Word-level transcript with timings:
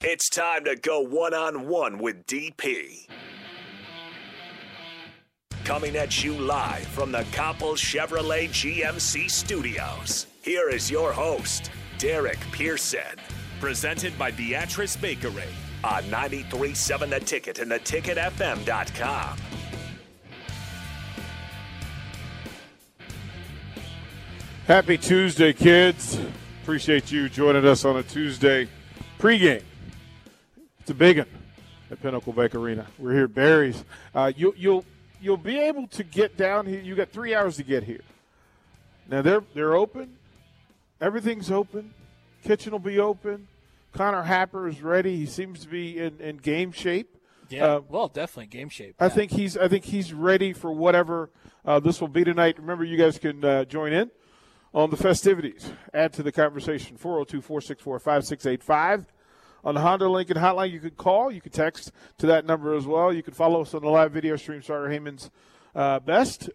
It's 0.00 0.28
time 0.28 0.64
to 0.66 0.76
go 0.76 1.00
one 1.00 1.34
on 1.34 1.66
one 1.66 1.98
with 1.98 2.24
DP. 2.26 3.08
Coming 5.64 5.96
at 5.96 6.22
you 6.22 6.34
live 6.34 6.86
from 6.86 7.10
the 7.10 7.24
Coppel 7.32 7.74
Chevrolet 7.74 8.48
GMC 8.48 9.28
studios. 9.28 10.28
Here 10.42 10.68
is 10.70 10.88
your 10.88 11.12
host, 11.12 11.72
Derek 11.98 12.38
Pearson. 12.52 13.18
Presented 13.58 14.16
by 14.16 14.30
Beatrice 14.30 14.96
Bakery. 14.96 15.42
On 15.82 16.04
93.7 16.04 17.10
The 17.10 17.18
Ticket 17.18 17.58
and 17.58 17.72
theticketfm.com. 17.72 19.38
Happy 24.68 24.96
Tuesday, 24.96 25.52
kids. 25.52 26.20
Appreciate 26.62 27.10
you 27.10 27.28
joining 27.28 27.66
us 27.66 27.84
on 27.84 27.96
a 27.96 28.04
Tuesday 28.04 28.68
pregame. 29.18 29.64
It's 30.88 30.94
a 30.94 30.98
big 30.98 31.18
one 31.18 31.26
at 31.90 32.00
Pinnacle 32.00 32.32
Bank 32.32 32.54
Arena. 32.54 32.86
We're 32.98 33.12
here 33.12 33.24
at 33.24 33.34
Barry's. 33.34 33.84
Uh, 34.14 34.32
you, 34.34 34.54
you'll 34.56 34.86
you'll 35.20 35.36
be 35.36 35.58
able 35.58 35.86
to 35.88 36.02
get 36.02 36.38
down 36.38 36.64
here. 36.64 36.80
You 36.80 36.94
got 36.94 37.10
three 37.10 37.34
hours 37.34 37.58
to 37.58 37.62
get 37.62 37.82
here. 37.82 38.00
Now 39.06 39.20
they're 39.20 39.42
they're 39.52 39.74
open. 39.74 40.16
Everything's 40.98 41.50
open. 41.50 41.92
Kitchen 42.42 42.72
will 42.72 42.78
be 42.78 42.98
open. 42.98 43.48
Connor 43.92 44.22
Happer 44.22 44.66
is 44.66 44.80
ready. 44.80 45.14
He 45.14 45.26
seems 45.26 45.60
to 45.60 45.68
be 45.68 45.98
in, 45.98 46.18
in 46.22 46.38
game 46.38 46.72
shape. 46.72 47.18
Yeah, 47.50 47.66
uh, 47.66 47.80
well, 47.86 48.08
definitely 48.08 48.46
game 48.46 48.70
shape. 48.70 48.94
I 48.98 49.10
think 49.10 49.30
he's 49.32 49.58
I 49.58 49.68
think 49.68 49.84
he's 49.84 50.14
ready 50.14 50.54
for 50.54 50.72
whatever 50.72 51.28
uh, 51.66 51.80
this 51.80 52.00
will 52.00 52.08
be 52.08 52.24
tonight. 52.24 52.58
Remember, 52.58 52.84
you 52.84 52.96
guys 52.96 53.18
can 53.18 53.44
uh, 53.44 53.66
join 53.66 53.92
in 53.92 54.10
on 54.72 54.88
the 54.88 54.96
festivities. 54.96 55.70
Add 55.92 56.14
to 56.14 56.22
the 56.22 56.32
conversation 56.32 56.96
402 56.96 57.42
464 57.42 57.98
5685. 57.98 59.17
On 59.64 59.74
the 59.74 59.80
Honda 59.80 60.08
Lincoln 60.08 60.36
hotline, 60.36 60.70
you 60.70 60.80
can 60.80 60.90
call, 60.90 61.30
you 61.30 61.40
can 61.40 61.52
text 61.52 61.92
to 62.18 62.26
that 62.26 62.46
number 62.46 62.74
as 62.74 62.86
well. 62.86 63.12
You 63.12 63.22
can 63.22 63.34
follow 63.34 63.62
us 63.62 63.74
on 63.74 63.82
the 63.82 63.88
live 63.88 64.12
video 64.12 64.36
stream, 64.36 64.62
Sartor 64.62 64.88
Hamann's 64.88 65.30
uh, 65.74 66.00
Best, 66.00 66.50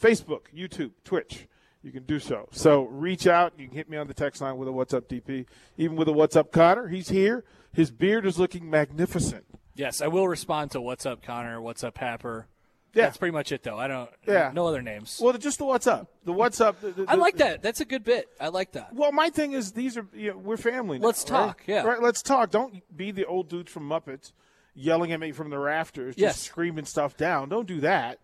Facebook, 0.00 0.42
YouTube, 0.54 0.92
Twitch. 1.04 1.46
You 1.82 1.92
can 1.92 2.02
do 2.02 2.18
so. 2.18 2.48
So 2.50 2.84
reach 2.86 3.26
out. 3.26 3.52
You 3.58 3.68
can 3.68 3.76
hit 3.76 3.88
me 3.88 3.96
on 3.96 4.08
the 4.08 4.14
text 4.14 4.40
line 4.40 4.56
with 4.56 4.66
a 4.66 4.72
What's 4.72 4.92
Up 4.92 5.08
DP. 5.08 5.46
Even 5.76 5.96
with 5.96 6.08
a 6.08 6.12
What's 6.12 6.34
Up 6.34 6.50
Connor, 6.50 6.88
he's 6.88 7.10
here. 7.10 7.44
His 7.72 7.90
beard 7.90 8.26
is 8.26 8.38
looking 8.38 8.68
magnificent. 8.68 9.44
Yes, 9.76 10.00
I 10.00 10.08
will 10.08 10.26
respond 10.26 10.70
to 10.72 10.80
What's 10.80 11.06
Up 11.06 11.22
Connor, 11.22 11.60
What's 11.60 11.84
Up 11.84 11.98
Happer. 11.98 12.48
Yeah. 12.96 13.04
That's 13.04 13.18
pretty 13.18 13.32
much 13.32 13.52
it, 13.52 13.62
though. 13.62 13.78
I 13.78 13.88
don't. 13.88 14.10
Yeah. 14.26 14.50
No 14.54 14.66
other 14.66 14.82
names. 14.82 15.20
Well, 15.22 15.36
just 15.36 15.58
the 15.58 15.64
what's 15.64 15.86
up. 15.86 16.10
The 16.24 16.32
what's 16.32 16.60
up. 16.60 16.80
The, 16.80 16.90
the, 16.90 17.04
I 17.06 17.14
like 17.14 17.36
that. 17.36 17.62
That's 17.62 17.80
a 17.80 17.84
good 17.84 18.04
bit. 18.04 18.28
I 18.40 18.48
like 18.48 18.72
that. 18.72 18.94
Well, 18.94 19.12
my 19.12 19.28
thing 19.30 19.52
is 19.52 19.72
these 19.72 19.96
are 19.96 20.06
you 20.14 20.30
know, 20.30 20.38
we're 20.38 20.56
family. 20.56 20.98
Now, 20.98 21.06
let's 21.06 21.22
talk. 21.22 21.60
Right? 21.60 21.68
Yeah. 21.68 21.82
Right. 21.82 22.02
Let's 22.02 22.22
talk. 22.22 22.50
Don't 22.50 22.82
be 22.96 23.10
the 23.10 23.26
old 23.26 23.48
dudes 23.48 23.70
from 23.70 23.88
Muppets 23.88 24.32
yelling 24.74 25.12
at 25.12 25.20
me 25.20 25.32
from 25.32 25.50
the 25.50 25.58
rafters, 25.58 26.14
just 26.14 26.20
yes. 26.20 26.40
screaming 26.40 26.84
stuff 26.84 27.16
down. 27.16 27.48
Don't 27.48 27.66
do 27.66 27.80
that. 27.80 28.18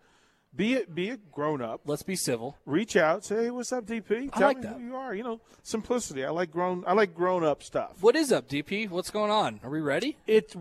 Be 0.55 0.75
it. 0.75 0.93
Be 0.93 1.09
a 1.09 1.17
grown 1.31 1.61
up. 1.61 1.81
Let's 1.85 2.03
be 2.03 2.15
civil. 2.15 2.57
Reach 2.65 2.95
out. 2.95 3.25
Say, 3.25 3.45
hey, 3.45 3.49
what's 3.49 3.71
up, 3.71 3.85
DP? 3.85 4.29
I 4.33 4.37
Tell 4.37 4.47
like 4.49 4.57
me 4.57 4.63
that. 4.63 4.73
who 4.73 4.83
you 4.85 4.95
are. 4.95 5.15
You 5.15 5.23
know, 5.23 5.41
simplicity. 5.63 6.23
I 6.23 6.29
like 6.29 6.51
grown. 6.51 6.83
I 6.85 6.93
like 6.93 7.15
grown 7.15 7.43
up 7.43 7.63
stuff. 7.63 8.01
What 8.01 8.15
is 8.15 8.31
up, 8.31 8.47
DP? 8.47 8.89
What's 8.89 9.09
going 9.09 9.31
on? 9.31 9.59
Are 9.63 9.69
we 9.69 9.81
ready? 9.81 10.17
It's 10.27 10.55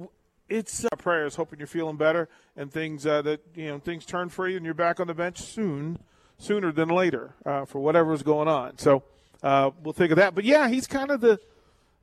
it's 0.52 0.84
uh, 0.84 0.88
prayers, 0.98 1.36
hoping 1.36 1.58
you're 1.58 1.66
feeling 1.66 1.96
better 1.96 2.28
and 2.56 2.70
things 2.70 3.06
uh, 3.06 3.22
that 3.22 3.40
you 3.54 3.68
know 3.68 3.78
things 3.78 4.04
turn 4.04 4.28
for 4.28 4.48
you 4.48 4.56
and 4.56 4.64
you're 4.64 4.74
back 4.74 5.00
on 5.00 5.06
the 5.06 5.14
bench 5.14 5.40
soon, 5.40 5.98
sooner 6.38 6.70
than 6.72 6.88
later 6.88 7.34
uh, 7.46 7.64
for 7.64 7.80
whatever's 7.80 8.22
going 8.22 8.48
on. 8.48 8.78
So 8.78 9.02
uh, 9.42 9.70
we'll 9.82 9.94
think 9.94 10.12
of 10.12 10.16
that. 10.16 10.34
But 10.34 10.44
yeah, 10.44 10.68
he's 10.68 10.86
kind 10.86 11.10
of 11.10 11.20
the 11.20 11.40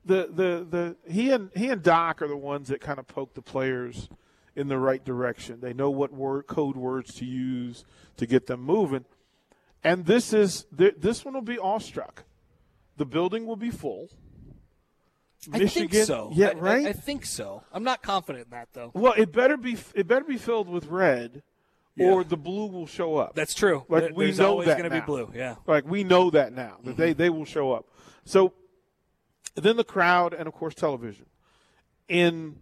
the 0.04 0.28
the 0.32 0.66
the 0.68 0.96
he 1.10 1.30
and 1.30 1.50
he 1.54 1.68
and 1.68 1.82
Doc 1.82 2.22
are 2.22 2.28
the 2.28 2.36
ones 2.36 2.68
that 2.68 2.80
kind 2.80 2.98
of 2.98 3.06
poke 3.06 3.34
the 3.34 3.42
players 3.42 4.08
in 4.56 4.68
the 4.68 4.78
right 4.78 5.04
direction. 5.04 5.60
They 5.60 5.72
know 5.72 5.90
what 5.90 6.12
word 6.12 6.46
code 6.46 6.76
words 6.76 7.14
to 7.14 7.24
use 7.24 7.84
to 8.16 8.26
get 8.26 8.46
them 8.46 8.60
moving. 8.60 9.04
And 9.84 10.04
this 10.04 10.32
is 10.32 10.66
this 10.72 11.24
one 11.24 11.34
will 11.34 11.40
be 11.40 11.58
awestruck. 11.58 12.24
The 12.96 13.06
building 13.06 13.46
will 13.46 13.56
be 13.56 13.70
full. 13.70 14.10
Michigan, 15.48 15.88
I 15.88 15.90
think 15.90 16.06
so. 16.06 16.30
Yeah, 16.34 16.52
right. 16.56 16.86
I, 16.86 16.90
I, 16.90 16.92
think 16.92 17.24
so. 17.24 17.62
I'm 17.72 17.82
not 17.82 18.02
confident 18.02 18.46
in 18.46 18.50
that 18.50 18.68
though. 18.72 18.90
Well, 18.94 19.14
it 19.16 19.32
better 19.32 19.56
be 19.56 19.78
it 19.94 20.06
better 20.06 20.24
be 20.24 20.36
filled 20.36 20.68
with 20.68 20.86
red, 20.86 21.42
yeah. 21.96 22.10
or 22.10 22.24
the 22.24 22.36
blue 22.36 22.66
will 22.66 22.86
show 22.86 23.16
up. 23.16 23.34
That's 23.34 23.54
true. 23.54 23.84
Like 23.88 24.02
there, 24.02 24.12
we 24.12 24.32
know 24.32 24.50
always 24.50 24.66
that 24.66 24.78
going 24.78 24.90
to 24.90 24.94
be 24.94 25.04
blue. 25.04 25.30
Yeah. 25.34 25.56
Like 25.66 25.86
we 25.86 26.04
know 26.04 26.30
that 26.30 26.52
now 26.52 26.78
that 26.84 26.90
mm-hmm. 26.90 27.00
they 27.00 27.12
they 27.14 27.30
will 27.30 27.46
show 27.46 27.72
up. 27.72 27.86
So 28.24 28.52
then 29.54 29.76
the 29.76 29.84
crowd 29.84 30.34
and 30.34 30.46
of 30.46 30.52
course 30.54 30.74
television 30.74 31.26
in 32.08 32.56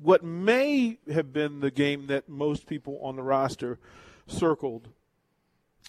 what 0.00 0.22
may 0.22 0.98
have 1.12 1.32
been 1.32 1.60
the 1.60 1.70
game 1.70 2.06
that 2.08 2.28
most 2.28 2.66
people 2.66 2.98
on 3.02 3.16
the 3.16 3.22
roster 3.22 3.78
circled 4.26 4.88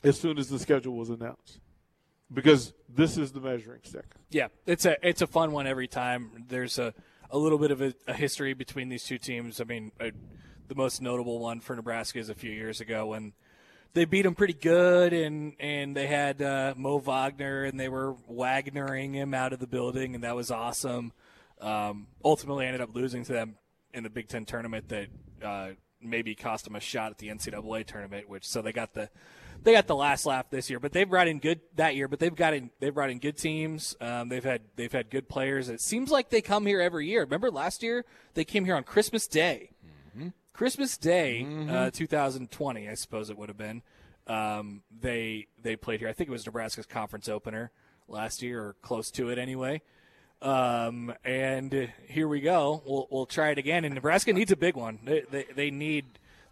as 0.03 0.19
soon 0.19 0.37
as 0.37 0.49
the 0.49 0.59
schedule 0.59 0.95
was 0.95 1.09
announced 1.09 1.59
because 2.33 2.73
this 2.89 3.17
is 3.17 3.31
the 3.31 3.39
measuring 3.39 3.81
stick. 3.83 4.05
Yeah, 4.29 4.47
it's 4.65 4.85
a 4.85 4.95
it's 5.07 5.21
a 5.21 5.27
fun 5.27 5.51
one 5.51 5.67
every 5.67 5.87
time. 5.87 6.45
There's 6.47 6.79
a, 6.79 6.93
a 7.29 7.37
little 7.37 7.57
bit 7.57 7.71
of 7.71 7.81
a, 7.81 7.93
a 8.07 8.13
history 8.13 8.53
between 8.53 8.89
these 8.89 9.03
two 9.03 9.17
teams. 9.17 9.61
I 9.61 9.63
mean, 9.63 9.91
a, 9.99 10.11
the 10.67 10.75
most 10.75 11.01
notable 11.01 11.39
one 11.39 11.59
for 11.59 11.75
Nebraska 11.75 12.19
is 12.19 12.29
a 12.29 12.35
few 12.35 12.51
years 12.51 12.81
ago 12.81 13.07
when 13.07 13.33
they 13.93 14.05
beat 14.05 14.23
them 14.23 14.35
pretty 14.35 14.53
good, 14.53 15.13
and 15.13 15.53
and 15.59 15.95
they 15.95 16.07
had 16.07 16.41
uh, 16.41 16.73
Mo 16.77 16.99
Wagner, 16.99 17.63
and 17.63 17.79
they 17.79 17.89
were 17.89 18.15
Wagnering 18.27 19.13
him 19.13 19.33
out 19.33 19.53
of 19.53 19.59
the 19.59 19.67
building, 19.67 20.15
and 20.15 20.23
that 20.23 20.35
was 20.35 20.51
awesome. 20.51 21.13
Um, 21.61 22.07
ultimately, 22.23 22.65
ended 22.65 22.81
up 22.81 22.93
losing 22.93 23.23
to 23.25 23.33
them 23.33 23.55
in 23.93 24.03
the 24.03 24.09
Big 24.09 24.27
Ten 24.27 24.45
tournament 24.45 24.89
that 24.89 25.07
uh, 25.43 25.69
maybe 26.01 26.35
cost 26.35 26.65
them 26.65 26.75
a 26.75 26.79
shot 26.81 27.11
at 27.11 27.17
the 27.17 27.29
NCAA 27.29 27.85
tournament. 27.85 28.27
Which 28.27 28.45
so 28.45 28.61
they 28.61 28.73
got 28.73 28.93
the 28.93 29.09
they 29.65 29.73
got 29.73 29.87
the 29.87 29.95
last 29.95 30.25
laugh 30.27 30.49
this 30.49 30.69
year, 30.69 30.79
but 30.79 30.93
they've 30.93 31.09
brought 31.09 31.27
in 31.27 31.39
good 31.39 31.59
that 31.75 31.95
year. 31.95 32.07
But 32.07 32.19
they've 32.19 32.33
got 32.33 32.53
in 32.53 32.69
they've 32.79 32.93
brought 32.93 33.09
in 33.09 33.19
good 33.19 33.35
teams. 33.35 33.95
Um, 33.99 34.29
they've 34.29 34.43
had 34.43 34.61
they've 34.75 34.91
had 34.91 35.09
good 35.09 35.27
players. 35.27 35.69
It 35.69 35.81
seems 35.81 36.11
like 36.11 36.29
they 36.29 36.41
come 36.41 36.65
here 36.67 36.79
every 36.79 37.07
year. 37.07 37.21
Remember 37.21 37.49
last 37.49 37.83
year 37.83 38.05
they 38.35 38.45
came 38.45 38.63
here 38.63 38.75
on 38.75 38.83
Christmas 38.83 39.27
Day, 39.27 39.71
mm-hmm. 40.15 40.29
Christmas 40.53 40.97
Day, 40.97 41.45
mm-hmm. 41.45 41.69
uh, 41.69 41.89
2020, 41.89 42.87
I 42.87 42.93
suppose 42.93 43.29
it 43.29 43.37
would 43.37 43.49
have 43.49 43.57
been. 43.57 43.81
Um, 44.27 44.83
they 45.01 45.47
they 45.61 45.75
played 45.75 45.99
here. 45.99 46.09
I 46.09 46.13
think 46.13 46.29
it 46.29 46.31
was 46.31 46.45
Nebraska's 46.45 46.85
conference 46.85 47.27
opener 47.27 47.71
last 48.07 48.43
year, 48.43 48.61
or 48.61 48.75
close 48.83 49.09
to 49.11 49.29
it 49.29 49.39
anyway. 49.39 49.81
Um, 50.43 51.11
and 51.23 51.89
here 52.07 52.27
we 52.27 52.39
go. 52.39 52.83
We'll 52.85 53.07
we'll 53.09 53.25
try 53.25 53.49
it 53.49 53.57
again. 53.57 53.83
And 53.83 53.95
Nebraska 53.95 54.31
needs 54.31 54.51
a 54.51 54.55
big 54.55 54.75
one. 54.75 54.99
They, 55.03 55.23
they, 55.31 55.45
they 55.55 55.71
need 55.71 56.05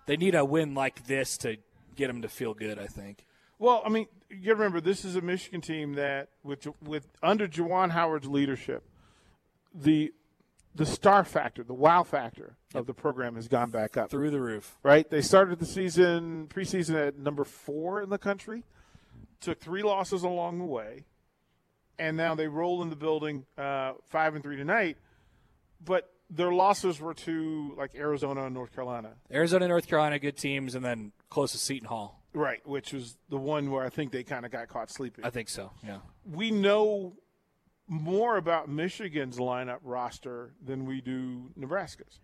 they 0.08 0.18
need 0.18 0.34
a 0.34 0.44
win 0.44 0.74
like 0.74 1.06
this 1.06 1.38
to 1.40 1.58
get 1.96 2.08
them 2.08 2.22
to 2.22 2.30
feel 2.30 2.54
good. 2.54 2.80
I 2.80 2.88
think. 2.88 3.26
Well, 3.60 3.82
I 3.86 3.90
mean, 3.90 4.08
you 4.30 4.52
remember 4.52 4.82
this 4.82 5.06
is 5.06 5.16
a 5.16 5.22
Michigan 5.22 5.62
team 5.62 5.94
that, 5.94 6.30
with 6.44 6.68
with 6.82 7.08
under 7.22 7.48
Juwan 7.48 7.92
Howard's 7.92 8.28
leadership, 8.28 8.84
the 9.74 10.14
the 10.76 10.86
star 10.86 11.24
factor, 11.24 11.64
the 11.64 11.74
wow 11.74 12.04
factor 12.04 12.58
yep. 12.74 12.82
of 12.82 12.88
the 12.88 12.94
program 12.94 13.36
has 13.36 13.48
gone 13.48 13.70
back 13.70 13.96
up 13.96 14.10
through 14.10 14.32
the 14.32 14.42
roof. 14.42 14.78
Right? 14.84 15.10
They 15.10 15.22
started 15.22 15.60
the 15.60 15.66
season 15.66 16.48
preseason 16.48 17.08
at 17.08 17.18
number 17.18 17.44
four 17.44 18.02
in 18.02 18.10
the 18.10 18.18
country, 18.18 18.64
took 19.40 19.60
three 19.60 19.84
losses 19.84 20.24
along 20.24 20.60
the 20.60 20.66
way, 20.66 21.06
and 22.00 22.18
now 22.18 22.36
they 22.36 22.48
roll 22.48 22.82
in 22.82 22.90
the 22.90 22.96
building 22.96 23.46
uh, 23.58 23.94
five 24.06 24.36
and 24.36 24.44
three 24.44 24.58
tonight. 24.58 24.98
But 25.84 26.13
their 26.36 26.52
losses 26.52 27.00
were 27.00 27.14
to 27.14 27.74
like 27.78 27.96
Arizona 27.96 28.46
and 28.46 28.54
North 28.54 28.74
Carolina. 28.74 29.14
Arizona, 29.32 29.66
and 29.66 29.70
North 29.70 29.88
Carolina, 29.88 30.20
good 30.20 30.38
teams, 30.38 30.76
and 30.76 30.84
then 30.84 31.12
close 31.30 31.52
to 31.52 31.58
Seton 31.58 31.88
Hall. 31.88 32.22
Right, 32.34 32.66
which 32.68 32.94
was 32.94 33.18
the 33.30 33.38
one 33.38 33.70
where 33.70 33.86
I 33.86 33.90
think 33.90 34.12
they 34.12 34.24
kind 34.24 34.46
of 34.46 34.52
got 34.52 34.68
caught 34.68 34.90
sleeping. 34.90 35.24
I 35.24 35.30
think 35.30 35.50
so. 35.50 35.72
Yeah. 35.86 35.98
We 36.26 36.50
know 36.50 37.14
more 37.88 38.38
about 38.38 38.70
Michigan's 38.70 39.38
lineup 39.38 39.80
roster 39.84 40.54
than 40.66 40.86
we 40.86 41.02
do 41.02 41.52
Nebraska's. 41.56 42.20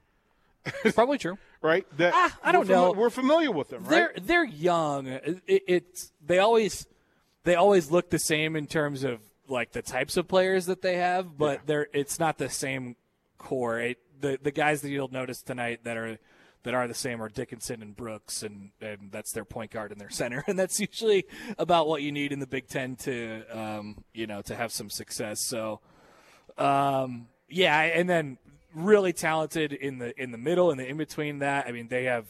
Probably 0.95 1.17
true, 1.17 1.37
right? 1.61 1.85
That 1.97 2.13
ah, 2.15 2.37
I 2.43 2.51
don't 2.51 2.67
know. 2.67 2.91
we're 2.91 3.09
familiar 3.09 3.51
with 3.51 3.69
them. 3.69 3.85
They're 3.87 4.13
they're 4.21 4.45
young. 4.45 5.07
It, 5.07 5.41
it's 5.47 6.11
they 6.25 6.39
always 6.39 6.85
they 7.43 7.55
always 7.55 7.91
look 7.91 8.09
the 8.09 8.19
same 8.19 8.55
in 8.55 8.67
terms 8.67 9.03
of 9.03 9.19
like 9.47 9.71
the 9.71 9.81
types 9.81 10.17
of 10.17 10.27
players 10.27 10.65
that 10.65 10.81
they 10.81 10.97
have, 10.97 11.37
but 11.37 11.59
yeah. 11.59 11.63
they're 11.65 11.87
it's 11.93 12.19
not 12.19 12.37
the 12.37 12.49
same 12.49 12.95
core. 13.37 13.79
It, 13.79 13.97
the 14.19 14.39
the 14.41 14.51
guys 14.51 14.81
that 14.81 14.89
you'll 14.89 15.11
notice 15.11 15.41
tonight 15.41 15.81
that 15.83 15.97
are 15.97 16.17
that 16.63 16.73
are 16.73 16.87
the 16.87 16.93
same 16.93 17.21
are 17.21 17.29
Dickinson 17.29 17.81
and 17.81 17.95
Brooks, 17.95 18.43
and, 18.43 18.71
and 18.81 19.11
that's 19.11 19.31
their 19.31 19.45
point 19.45 19.71
guard 19.71 19.91
and 19.91 19.99
their 19.99 20.09
center, 20.09 20.43
and 20.47 20.59
that's 20.59 20.79
usually 20.79 21.25
about 21.57 21.87
what 21.87 22.01
you 22.01 22.11
need 22.11 22.31
in 22.31 22.39
the 22.39 22.47
Big 22.47 22.67
Ten 22.67 22.95
to 22.97 23.43
um, 23.51 24.03
you 24.13 24.27
know 24.27 24.41
to 24.43 24.55
have 24.55 24.71
some 24.71 24.89
success. 24.89 25.41
So, 25.41 25.79
um, 26.57 27.27
yeah, 27.47 27.79
and 27.81 28.09
then 28.09 28.37
really 28.73 29.13
talented 29.13 29.73
in 29.73 29.99
the 29.99 30.19
in 30.21 30.31
the 30.31 30.37
middle 30.37 30.71
and 30.71 30.79
the 30.79 30.87
in 30.87 30.97
between 30.97 31.39
that. 31.39 31.67
I 31.67 31.71
mean, 31.71 31.87
they 31.87 32.05
have 32.05 32.25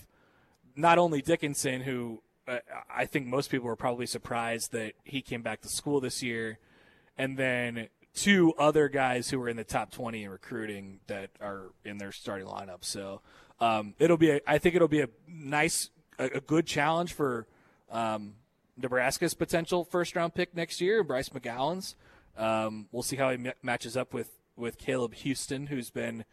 not 0.76 0.98
only 0.98 1.22
Dickinson, 1.22 1.82
who 1.82 2.22
uh, 2.48 2.60
I 2.94 3.06
think 3.06 3.28
most 3.28 3.50
people 3.50 3.68
were 3.68 3.76
probably 3.76 4.06
surprised 4.06 4.72
that 4.72 4.94
he 5.04 5.22
came 5.22 5.42
back 5.42 5.62
to 5.62 5.70
school 5.70 6.00
this 6.00 6.22
year, 6.22 6.60
and 7.18 7.38
then 7.38 7.88
two 8.20 8.54
other 8.58 8.90
guys 8.90 9.30
who 9.30 9.42
are 9.42 9.48
in 9.48 9.56
the 9.56 9.64
top 9.64 9.92
20 9.92 10.26
in 10.26 10.30
recruiting 10.30 11.00
that 11.08 11.30
are 11.40 11.72
in 11.86 11.98
their 11.98 12.12
starting 12.12 12.48
lineup. 12.48 12.84
So 12.84 13.22
um, 13.62 13.94
it'll 13.98 14.18
be, 14.18 14.32
a, 14.32 14.42
I 14.46 14.58
think 14.58 14.76
it'll 14.76 14.90
be 14.90 15.02
a 15.02 15.10
nice, 15.26 15.90
a, 16.18 16.26
a 16.26 16.42
good 16.42 16.66
challenge 16.66 17.14
for 17.14 17.48
um, 17.90 18.34
Nebraska's 18.78 19.34
potential 19.34 19.86
first 19.86 20.16
round 20.18 20.34
pick 20.34 20.54
next 20.54 20.82
year, 20.82 21.02
Bryce 21.02 21.30
McGowens. 21.30 21.96
Um, 22.38 22.88
we'll 22.92 23.04
see 23.04 23.16
how 23.16 23.30
he 23.30 23.36
m- 23.36 23.54
matches 23.64 23.96
up 23.96 24.14
with 24.14 24.30
with 24.56 24.78
Caleb 24.78 25.14
Houston, 25.14 25.68
who's 25.68 25.90
been 25.90 26.26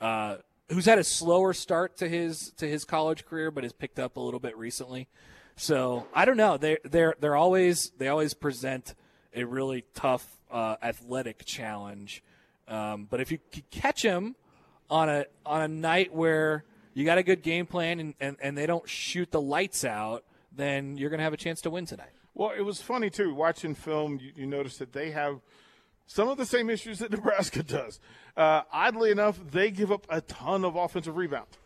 uh, 0.00 0.36
who's 0.68 0.86
had 0.86 0.98
a 0.98 1.04
slower 1.04 1.52
start 1.52 1.96
to 1.98 2.08
his 2.08 2.52
to 2.56 2.68
his 2.68 2.84
college 2.84 3.26
career, 3.26 3.50
but 3.50 3.64
has 3.64 3.72
picked 3.72 3.98
up 3.98 4.16
a 4.16 4.20
little 4.20 4.40
bit 4.40 4.56
recently. 4.56 5.08
So 5.56 6.06
I 6.14 6.24
don't 6.24 6.36
know. 6.36 6.56
They 6.56 6.78
they're 6.84 7.14
they're 7.20 7.36
always 7.36 7.90
they 7.98 8.08
always 8.08 8.34
present 8.34 8.94
a 9.34 9.44
really 9.44 9.84
tough 9.94 10.26
uh, 10.50 10.76
athletic 10.82 11.44
challenge. 11.44 12.22
Um, 12.68 13.06
but 13.10 13.20
if 13.20 13.30
you 13.30 13.38
catch 13.70 14.02
him 14.02 14.36
on 14.88 15.08
a 15.08 15.26
on 15.44 15.62
a 15.62 15.68
night 15.68 16.14
where 16.14 16.64
you 16.94 17.04
got 17.04 17.18
a 17.18 17.22
good 17.22 17.42
game 17.42 17.66
plan 17.66 18.00
and, 18.00 18.14
and, 18.20 18.36
and 18.40 18.56
they 18.56 18.66
don't 18.66 18.88
shoot 18.88 19.30
the 19.30 19.40
lights 19.40 19.84
out, 19.84 20.24
then 20.52 20.96
you're 20.96 21.10
going 21.10 21.18
to 21.18 21.24
have 21.24 21.32
a 21.32 21.38
chance 21.38 21.60
to 21.62 21.70
win 21.70 21.86
tonight. 21.86 22.10
Well, 22.34 22.52
it 22.56 22.62
was 22.62 22.80
funny 22.80 23.10
too. 23.10 23.34
Watching 23.34 23.74
film, 23.74 24.18
you, 24.22 24.32
you 24.36 24.46
notice 24.46 24.78
that 24.78 24.92
they 24.92 25.10
have 25.10 25.40
some 26.06 26.28
of 26.28 26.38
the 26.38 26.46
same 26.46 26.70
issues 26.70 27.00
that 27.00 27.10
Nebraska 27.10 27.62
does. 27.62 28.00
Uh, 28.36 28.62
oddly 28.72 29.10
enough, 29.10 29.38
they 29.50 29.70
give 29.70 29.92
up 29.92 30.06
a 30.08 30.20
ton 30.20 30.64
of 30.64 30.76
offensive 30.76 31.16
rebounds, 31.16 31.58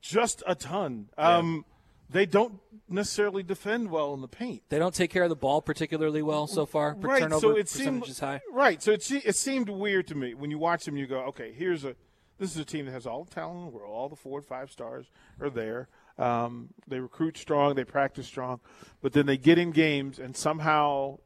just 0.00 0.42
a 0.46 0.54
ton. 0.54 1.08
Um, 1.16 1.64
They 2.12 2.26
don't 2.26 2.60
necessarily 2.88 3.42
defend 3.42 3.90
well 3.90 4.14
in 4.14 4.20
the 4.20 4.28
paint. 4.28 4.62
They 4.68 4.78
don't 4.78 4.94
take 4.94 5.10
care 5.10 5.22
of 5.22 5.30
the 5.30 5.36
ball 5.36 5.62
particularly 5.62 6.22
well 6.22 6.46
so 6.46 6.66
far. 6.66 6.94
Right, 6.98 7.22
Turnover 7.22 7.40
so 7.40 7.56
it 7.56 7.68
seemed 7.68 8.06
high. 8.18 8.40
right. 8.52 8.82
So 8.82 8.92
it 8.92 9.10
it 9.10 9.36
seemed 9.36 9.68
weird 9.68 10.06
to 10.08 10.14
me 10.14 10.34
when 10.34 10.50
you 10.50 10.58
watch 10.58 10.84
them. 10.84 10.96
You 10.96 11.06
go, 11.06 11.20
okay, 11.28 11.52
here's 11.52 11.84
a 11.84 11.96
this 12.38 12.54
is 12.54 12.58
a 12.58 12.64
team 12.64 12.86
that 12.86 12.92
has 12.92 13.06
all 13.06 13.24
the 13.24 13.30
talent 13.30 13.58
in 13.58 13.64
the 13.66 13.70
world. 13.70 13.90
All 13.92 14.08
the 14.08 14.16
four 14.16 14.38
and 14.38 14.46
five 14.46 14.70
stars 14.70 15.06
are 15.40 15.50
there. 15.50 15.88
Um, 16.18 16.68
they 16.86 17.00
recruit 17.00 17.38
strong, 17.38 17.74
they 17.74 17.84
practice 17.84 18.26
strong, 18.26 18.60
but 19.00 19.12
then 19.12 19.26
they 19.26 19.38
get 19.38 19.58
in 19.58 19.70
games 19.70 20.18
and 20.18 20.36
somehow 20.36 21.18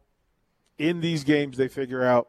in 0.78 1.00
these 1.00 1.24
games 1.24 1.56
they 1.56 1.68
figure 1.68 2.04
out 2.04 2.28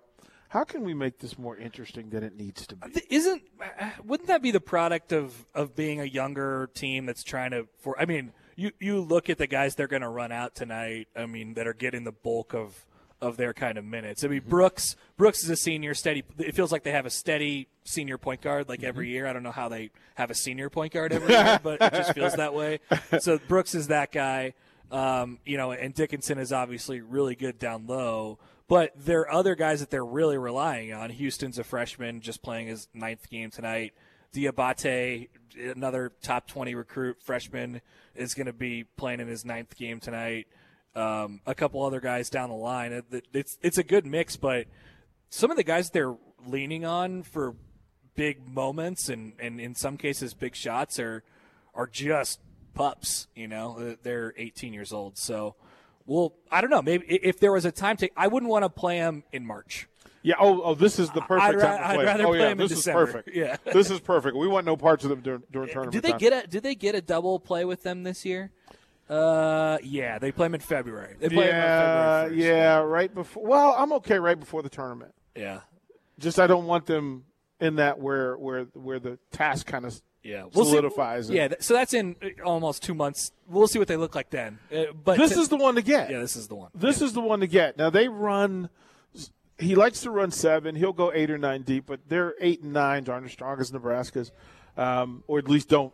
how 0.49 0.63
can 0.63 0.83
we 0.83 0.93
make 0.93 1.19
this 1.19 1.37
more 1.37 1.57
interesting 1.57 2.09
than 2.09 2.23
it 2.23 2.35
needs 2.35 2.65
to 2.67 2.75
be. 2.75 3.01
Isn't 3.09 3.43
wouldn't 4.05 4.27
that 4.27 4.41
be 4.41 4.51
the 4.51 4.61
product 4.61 5.11
of 5.11 5.45
of 5.53 5.75
being 5.75 5.99
a 5.99 6.05
younger 6.05 6.69
team 6.73 7.05
that's 7.05 7.23
trying 7.23 7.51
to 7.51 7.67
for 7.79 7.99
I 7.99 8.05
mean 8.05 8.31
you 8.57 8.71
you 8.79 8.99
look 8.99 9.29
at 9.29 9.37
the 9.37 9.47
guys 9.47 9.75
they're 9.75 9.87
going 9.87 10.01
to 10.01 10.09
run 10.09 10.33
out 10.33 10.55
tonight 10.55 11.07
I 11.15 11.25
mean 11.25 11.53
that 11.53 11.67
are 11.67 11.73
getting 11.73 12.03
the 12.03 12.11
bulk 12.11 12.53
of 12.53 12.85
of 13.19 13.35
their 13.35 13.51
kind 13.53 13.77
of 13.77 13.85
minutes. 13.85 14.23
I 14.23 14.27
mean 14.27 14.43
Brooks 14.45 14.97
Brooks 15.15 15.43
is 15.43 15.49
a 15.49 15.55
senior 15.55 15.93
steady 15.93 16.23
it 16.37 16.53
feels 16.53 16.71
like 16.71 16.83
they 16.83 16.91
have 16.91 17.05
a 17.05 17.09
steady 17.09 17.69
senior 17.85 18.17
point 18.17 18.41
guard 18.41 18.67
like 18.67 18.83
every 18.83 19.09
year. 19.09 19.25
I 19.25 19.33
don't 19.33 19.43
know 19.43 19.51
how 19.51 19.69
they 19.69 19.91
have 20.15 20.29
a 20.29 20.35
senior 20.35 20.69
point 20.69 20.91
guard 20.91 21.13
every 21.13 21.29
year, 21.33 21.59
but 21.63 21.81
it 21.81 21.93
just 21.93 22.13
feels 22.13 22.33
that 22.33 22.53
way. 22.53 22.79
So 23.19 23.39
Brooks 23.47 23.73
is 23.73 23.87
that 23.87 24.11
guy. 24.11 24.53
Um, 24.91 25.39
you 25.45 25.57
know, 25.57 25.71
and 25.71 25.93
Dickinson 25.93 26.37
is 26.37 26.53
obviously 26.53 27.01
really 27.01 27.35
good 27.35 27.59
down 27.59 27.87
low. 27.87 28.39
But 28.67 28.91
there 28.97 29.21
are 29.21 29.31
other 29.31 29.55
guys 29.55 29.79
that 29.79 29.89
they're 29.89 30.05
really 30.05 30.37
relying 30.37 30.91
on. 30.93 31.09
Houston's 31.09 31.57
a 31.57 31.63
freshman, 31.63 32.19
just 32.19 32.41
playing 32.41 32.67
his 32.67 32.87
ninth 32.93 33.29
game 33.29 33.49
tonight. 33.49 33.93
Diabate, 34.33 35.29
another 35.75 36.11
top 36.21 36.47
20 36.47 36.75
recruit 36.75 37.17
freshman, 37.21 37.81
is 38.15 38.33
going 38.33 38.47
to 38.47 38.53
be 38.53 38.83
playing 38.83 39.19
in 39.19 39.27
his 39.27 39.45
ninth 39.45 39.75
game 39.75 39.99
tonight. 39.99 40.47
Um, 40.95 41.41
a 41.45 41.53
couple 41.53 41.83
other 41.83 41.99
guys 41.99 42.29
down 42.29 42.49
the 42.49 42.55
line. 42.55 43.03
It's 43.33 43.57
it's 43.61 43.77
a 43.77 43.83
good 43.83 44.05
mix, 44.05 44.35
but 44.35 44.65
some 45.29 45.51
of 45.51 45.57
the 45.57 45.63
guys 45.63 45.91
they're 45.91 46.15
leaning 46.45 46.85
on 46.85 47.23
for 47.23 47.55
big 48.15 48.47
moments 48.47 49.09
and, 49.09 49.33
and 49.39 49.61
in 49.61 49.75
some 49.75 49.95
cases 49.95 50.33
big 50.33 50.55
shots 50.55 50.99
are 50.99 51.23
are 51.75 51.85
just 51.85 52.39
pups. 52.73 53.27
You 53.35 53.47
know, 53.47 53.95
they're 54.03 54.33
18 54.37 54.73
years 54.73 54.91
old. 54.91 55.17
So, 55.17 55.55
well, 56.05 56.33
I 56.51 56.61
don't 56.61 56.69
know. 56.69 56.81
Maybe 56.81 57.05
if 57.07 57.39
there 57.39 57.51
was 57.51 57.65
a 57.65 57.71
time 57.71 57.97
to, 57.97 58.09
I 58.17 58.27
wouldn't 58.27 58.49
want 58.49 58.63
to 58.63 58.69
play 58.69 58.99
them 58.99 59.23
in 59.31 59.45
March. 59.45 59.87
Yeah. 60.27 60.35
Oh, 60.39 60.61
oh, 60.61 60.75
this 60.75 60.99
is 60.99 61.09
the 61.11 61.21
perfect 61.21 61.41
I'd 61.41 61.55
ra- 61.55 61.61
time 61.63 61.77
to 61.77 61.85
I'd 61.87 61.95
play. 61.95 62.05
rather 62.05 62.23
oh, 62.25 62.27
play 62.29 62.39
yeah, 62.39 62.43
them 62.49 62.59
in 62.59 62.67
this 62.67 62.77
December. 62.77 63.03
is 63.03 63.11
perfect. 63.13 63.35
Yeah. 63.35 63.57
this 63.73 63.89
is 63.89 63.99
perfect. 64.01 64.35
We 64.35 64.47
want 64.47 64.65
no 64.65 64.75
parts 64.75 65.03
of 65.05 65.09
them 65.09 65.21
during, 65.21 65.43
during 65.51 65.69
tournament. 65.69 65.93
Did 65.93 66.03
they 66.03 66.09
time. 66.11 66.19
get 66.19 66.33
a 66.45 66.47
Did 66.47 66.63
they 66.63 66.75
get 66.75 66.95
a 66.95 67.01
double 67.01 67.39
play 67.39 67.63
with 67.63 67.83
them 67.83 68.03
this 68.03 68.25
year? 68.25 68.51
Uh, 69.09 69.77
yeah, 69.83 70.19
they 70.19 70.33
play 70.33 70.47
them 70.47 70.55
in 70.55 70.59
February. 70.59 71.15
They 71.17 71.29
play 71.29 71.45
them 71.47 71.55
Yeah, 71.55 71.63
on 71.63 72.29
February 72.29 72.41
1st. 72.41 72.45
yeah, 72.45 72.77
right 72.79 73.15
before. 73.15 73.45
Well, 73.45 73.75
I'm 73.77 73.93
okay 73.93 74.19
right 74.19 74.37
before 74.37 74.61
the 74.63 74.69
tournament. 74.69 75.13
yeah, 75.33 75.61
Just 76.19 76.39
I 76.41 76.47
don't 76.47 76.65
want 76.65 76.87
them 76.87 77.23
in 77.61 77.77
that 77.77 77.99
where 77.99 78.37
where 78.37 78.65
where 78.73 78.99
the 78.99 79.17
task 79.31 79.65
kind 79.65 79.85
of 79.85 79.99
yeah. 80.23 80.43
We'll 80.53 80.65
solidifies. 80.65 81.29
it. 81.29 81.35
Yeah, 81.35 81.47
so 81.61 81.73
that's 81.73 81.93
in 81.93 82.17
uh, 82.21 82.43
almost 82.43 82.83
two 82.83 82.93
months. 82.93 83.31
We'll 83.47 83.67
see 83.69 83.79
what 83.79 83.87
they 83.87 83.95
look 83.95 84.13
like 84.13 84.29
then. 84.29 84.59
Uh, 84.75 84.91
but 84.91 85.17
this 85.17 85.33
to- 85.33 85.39
is 85.39 85.47
the 85.47 85.55
one 85.55 85.75
to 85.75 85.81
get. 85.81 86.09
yeah, 86.11 86.19
this 86.19 86.35
is 86.35 86.49
the 86.49 86.55
one. 86.55 86.69
This 86.75 87.01
is 87.01 87.13
the 87.13 87.21
one 87.21 87.39
to 87.39 87.47
get. 87.47 87.77
Now 87.77 87.89
they 87.89 88.09
run. 88.09 88.69
He 89.59 89.75
likes 89.75 90.01
to 90.01 90.11
run 90.11 90.31
seven. 90.31 90.75
He'll 90.75 90.93
go 90.93 91.11
eight 91.13 91.31
or 91.31 91.37
nine 91.37 91.63
deep, 91.63 91.85
but 91.87 92.07
their 92.09 92.35
eight 92.39 92.61
and 92.61 92.73
nines 92.73 93.09
aren't 93.09 93.25
as 93.25 93.31
strong 93.31 93.59
as 93.59 93.73
Nebraska's, 93.73 94.31
um, 94.77 95.23
or 95.27 95.39
at 95.39 95.47
least 95.49 95.69
don't. 95.69 95.93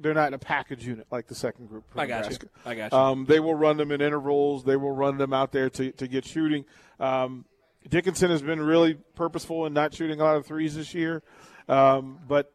They're 0.00 0.14
not 0.14 0.28
in 0.28 0.34
a 0.34 0.38
package 0.38 0.86
unit 0.86 1.06
like 1.12 1.28
the 1.28 1.34
second 1.34 1.68
group. 1.68 1.84
I 1.94 2.06
got 2.06 2.28
you. 2.30 2.36
I 2.64 2.74
got 2.74 2.90
you. 2.92 2.98
Um, 2.98 3.24
they 3.26 3.38
will 3.38 3.54
run 3.54 3.76
them 3.76 3.92
in 3.92 4.00
intervals. 4.00 4.64
They 4.64 4.76
will 4.76 4.90
run 4.90 5.16
them 5.18 5.32
out 5.32 5.52
there 5.52 5.70
to, 5.70 5.92
to 5.92 6.08
get 6.08 6.24
shooting. 6.24 6.64
Um, 6.98 7.44
Dickinson 7.88 8.30
has 8.30 8.42
been 8.42 8.60
really 8.60 8.94
purposeful 9.14 9.66
in 9.66 9.72
not 9.74 9.94
shooting 9.94 10.20
a 10.20 10.24
lot 10.24 10.36
of 10.36 10.46
threes 10.46 10.74
this 10.74 10.94
year, 10.94 11.22
um, 11.68 12.18
but 12.26 12.52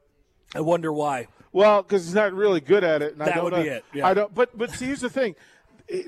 I 0.56 0.62
wonder 0.62 0.92
why. 0.92 1.28
well, 1.54 1.84
because 1.84 2.06
he's 2.06 2.16
not 2.16 2.34
really 2.34 2.60
good 2.62 2.84
at 2.84 3.02
it. 3.02 3.14
And 3.14 3.22
I 3.22 3.26
That 3.26 3.36
don't 3.36 3.44
would 3.46 3.64
be 3.64 3.70
it, 3.70 3.86
yeah. 3.94 4.08
I 4.08 4.14
don't. 4.14 4.34
But 4.34 4.58
but 4.58 4.72
see, 4.72 4.86
here's 4.88 5.02
the 5.02 5.10
thing. 5.10 5.36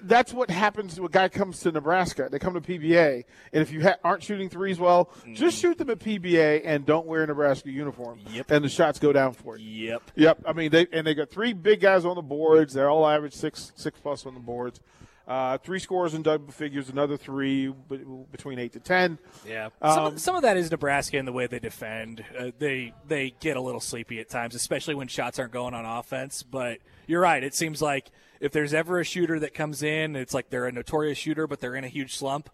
That's 0.04 0.34
what 0.34 0.50
happens 0.50 1.00
when 1.00 1.08
a 1.08 1.10
guy 1.10 1.30
comes 1.30 1.62
to 1.62 1.72
Nebraska. 1.72 2.28
They 2.30 2.38
come 2.38 2.54
to 2.54 2.62
PBA, 2.62 3.24
and 3.54 3.62
if 3.62 3.72
you 3.72 3.84
ha- 3.84 3.96
aren't 4.04 4.24
shooting 4.24 4.50
threes 4.50 4.78
well, 4.78 5.10
just 5.34 5.58
mm-hmm. 5.58 5.68
shoot 5.68 5.78
them 5.78 5.90
at 5.90 6.00
PBA 6.00 6.64
and 6.66 6.86
don't 6.86 7.08
wear 7.08 7.24
a 7.24 7.28
Nebraska 7.28 7.70
uniform. 7.70 8.20
Yep. 8.32 8.52
And 8.52 8.66
the 8.66 8.70
shots 8.70 9.00
go 9.00 9.14
down 9.14 9.34
for 9.34 9.58
you. 9.58 9.88
Yep. 9.92 10.12
Yep. 10.16 10.44
I 10.46 10.54
mean, 10.54 10.72
they 10.72 10.88
and 10.92 11.08
they 11.08 11.14
got 11.14 11.30
three 11.30 11.54
big 11.54 11.80
guys 11.80 12.04
on 12.04 12.16
the 12.16 12.22
boards. 12.22 12.74
They're 12.74 12.90
all 12.90 13.08
average 13.08 13.34
six 13.34 13.72
six 13.76 14.00
plus 14.00 14.26
on 14.26 14.34
the 14.34 14.42
boards. 14.42 14.82
Uh, 15.30 15.60
three 15.60 15.78
scores 15.78 16.16
in 16.16 16.24
double 16.24 16.52
figures, 16.52 16.90
another 16.90 17.16
three 17.16 17.68
b- 17.68 18.02
between 18.32 18.58
eight 18.58 18.74
to 18.74 18.80
ten. 18.80 19.20
Yeah, 19.48 19.70
some, 19.80 20.00
Um, 20.00 20.14
of, 20.14 20.20
some 20.20 20.36
of 20.36 20.42
that 20.42 20.58
is 20.58 20.72
Nebraska 20.72 21.20
and 21.20 21.28
the 21.28 21.32
way 21.32 21.46
they 21.46 21.60
defend. 21.60 22.26
Uh, 22.38 22.50
they 22.58 22.94
they 23.08 23.36
get 23.40 23.56
a 23.56 23.62
little 23.62 23.80
sleepy 23.80 24.20
at 24.20 24.28
times, 24.28 24.56
especially 24.56 24.96
when 24.96 25.08
shots 25.08 25.38
aren't 25.38 25.52
going 25.52 25.76
on 25.76 25.86
offense. 25.86 26.42
But 26.42 26.80
you're 27.06 27.22
right. 27.22 27.44
It 27.44 27.54
seems 27.54 27.80
like 27.80 28.10
if 28.40 28.52
there's 28.52 28.74
ever 28.74 29.00
a 29.00 29.04
shooter 29.06 29.40
that 29.42 29.54
comes 29.54 29.84
in, 29.84 30.16
it's 30.16 30.34
like 30.34 30.50
they're 30.50 30.66
a 30.66 30.72
notorious 30.72 31.20
shooter, 31.20 31.46
but 31.46 31.60
they're 31.60 31.76
in 31.76 31.84
a 31.84 31.90
huge 31.90 32.16
slump. 32.18 32.50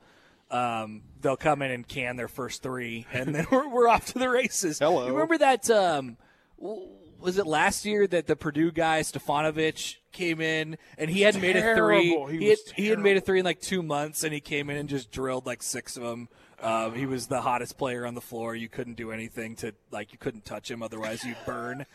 Um, 0.51 1.03
they'll 1.21 1.37
come 1.37 1.61
in 1.61 1.71
and 1.71 1.87
can 1.87 2.17
their 2.17 2.27
first 2.27 2.61
three, 2.61 3.07
and 3.13 3.33
then 3.33 3.47
we're, 3.51 3.69
we're 3.69 3.87
off 3.87 4.07
to 4.07 4.19
the 4.19 4.29
races. 4.29 4.79
Hello. 4.79 5.05
You 5.07 5.13
remember 5.13 5.37
that? 5.37 5.69
Um, 5.69 6.17
w- 6.59 6.87
was 7.19 7.37
it 7.37 7.47
last 7.47 7.85
year 7.85 8.07
that 8.07 8.27
the 8.27 8.35
Purdue 8.35 8.71
guy 8.71 9.01
Stefanovic 9.01 9.97
came 10.11 10.41
in 10.41 10.77
and 10.97 11.09
he 11.09 11.21
had 11.21 11.39
made 11.39 11.55
a 11.55 11.75
three? 11.75 12.09
He 12.29 12.37
He, 12.37 12.47
had, 12.49 12.57
he 12.75 12.87
had 12.87 12.99
made 12.99 13.17
a 13.17 13.21
three 13.21 13.39
in 13.39 13.45
like 13.45 13.61
two 13.61 13.81
months, 13.81 14.23
and 14.23 14.33
he 14.33 14.39
came 14.39 14.69
in 14.69 14.77
and 14.77 14.89
just 14.89 15.11
drilled 15.11 15.45
like 15.45 15.63
six 15.63 15.97
of 15.97 16.03
them. 16.03 16.29
Um, 16.61 16.95
he 16.95 17.05
was 17.05 17.27
the 17.27 17.41
hottest 17.41 17.77
player 17.77 18.05
on 18.05 18.15
the 18.15 18.21
floor. 18.21 18.55
You 18.55 18.69
couldn't 18.69 18.95
do 18.95 19.11
anything 19.11 19.55
to 19.57 19.73
like 19.91 20.11
you 20.11 20.17
couldn't 20.17 20.45
touch 20.45 20.71
him, 20.71 20.81
otherwise 20.81 21.23
you'd 21.23 21.37
burn. 21.45 21.85